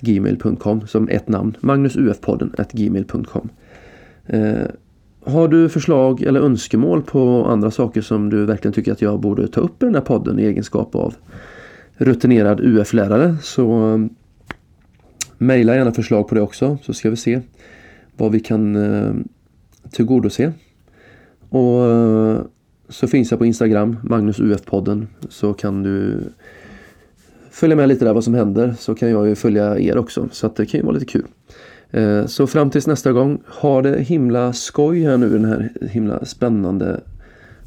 gmail.com 0.00 0.86
som 0.86 1.08
ett 1.08 1.28
namn. 1.28 1.56
Magnusufpodden 1.60 2.54
gmail.com 2.72 3.48
eh, 4.26 4.66
Har 5.24 5.48
du 5.48 5.68
förslag 5.68 6.22
eller 6.22 6.40
önskemål 6.40 7.02
på 7.02 7.44
andra 7.44 7.70
saker 7.70 8.00
som 8.00 8.30
du 8.30 8.44
verkligen 8.44 8.72
tycker 8.72 8.92
att 8.92 9.02
jag 9.02 9.20
borde 9.20 9.48
ta 9.48 9.60
upp 9.60 9.82
i 9.82 9.86
den 9.86 9.94
här 9.94 10.02
podden 10.02 10.38
i 10.38 10.42
egenskap 10.42 10.94
av 10.94 11.14
rutinerad 11.96 12.60
UF-lärare 12.60 13.36
så 13.42 13.94
eh, 13.94 13.98
mejla 15.38 15.76
gärna 15.76 15.92
förslag 15.92 16.28
på 16.28 16.34
det 16.34 16.40
också 16.40 16.78
så 16.82 16.94
ska 16.94 17.10
vi 17.10 17.16
se 17.16 17.40
vad 18.16 18.32
vi 18.32 18.40
kan 18.40 18.76
eh, 18.76 19.14
tillgodose. 19.90 20.52
Och 21.48 21.84
eh, 21.84 22.40
så 22.88 23.08
finns 23.08 23.30
jag 23.30 23.38
på 23.38 23.46
Instagram, 23.46 23.96
Magnus 24.02 24.40
UF-podden. 24.40 25.06
Så 25.28 25.54
kan 25.54 25.82
du 25.82 26.22
följa 27.56 27.76
med 27.76 27.88
lite 27.88 28.04
där 28.04 28.12
vad 28.12 28.24
som 28.24 28.34
händer. 28.34 28.74
Så 28.78 28.94
kan 28.94 29.10
jag 29.10 29.28
ju 29.28 29.34
följa 29.34 29.78
er 29.78 29.98
också. 29.98 30.28
Så 30.32 30.46
att 30.46 30.56
det 30.56 30.66
kan 30.66 30.80
ju 30.80 30.84
vara 30.84 30.94
lite 30.94 31.06
kul. 31.06 31.26
Eh, 31.90 32.26
så 32.26 32.46
fram 32.46 32.70
tills 32.70 32.86
nästa 32.86 33.12
gång, 33.12 33.42
ha 33.46 33.82
det 33.82 34.00
himla 34.00 34.52
skoj 34.52 35.02
här 35.02 35.16
nu 35.16 35.28
den 35.28 35.44
här 35.44 35.72
himla 35.90 36.24
spännande 36.24 37.00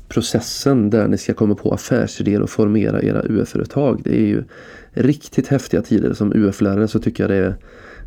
processen 0.08 0.90
där 0.90 1.08
ni 1.08 1.18
ska 1.18 1.34
komma 1.34 1.56
på 1.56 1.74
affärsidéer 1.74 2.42
och 2.42 2.50
formera 2.50 3.02
era 3.02 3.22
UF-företag. 3.22 4.02
Det 4.04 4.20
är 4.22 4.28
ju 4.28 4.44
riktigt 4.92 5.48
häftiga 5.48 5.82
tider 5.82 6.14
som 6.14 6.34
UF-lärare 6.34 6.88
så 6.88 7.00
tycker 7.00 7.24
jag 7.24 7.30
det 7.30 7.46
är 7.46 7.56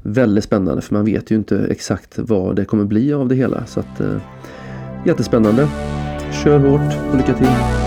väldigt 0.03 0.45
spännande 0.45 0.83
för 0.83 0.95
man 0.95 1.05
vet 1.05 1.31
ju 1.31 1.37
inte 1.37 1.66
exakt 1.71 2.18
vad 2.18 2.57
det 2.57 2.64
kommer 2.64 2.85
bli 2.85 3.12
av 3.12 3.29
det 3.29 3.35
hela. 3.35 3.66
Så 3.66 3.81
att, 3.81 4.01
eh, 4.01 4.16
jättespännande. 5.07 5.68
Kör 6.45 6.59
hårt 6.59 7.11
och 7.11 7.16
lycka 7.16 7.35
till! 7.35 7.82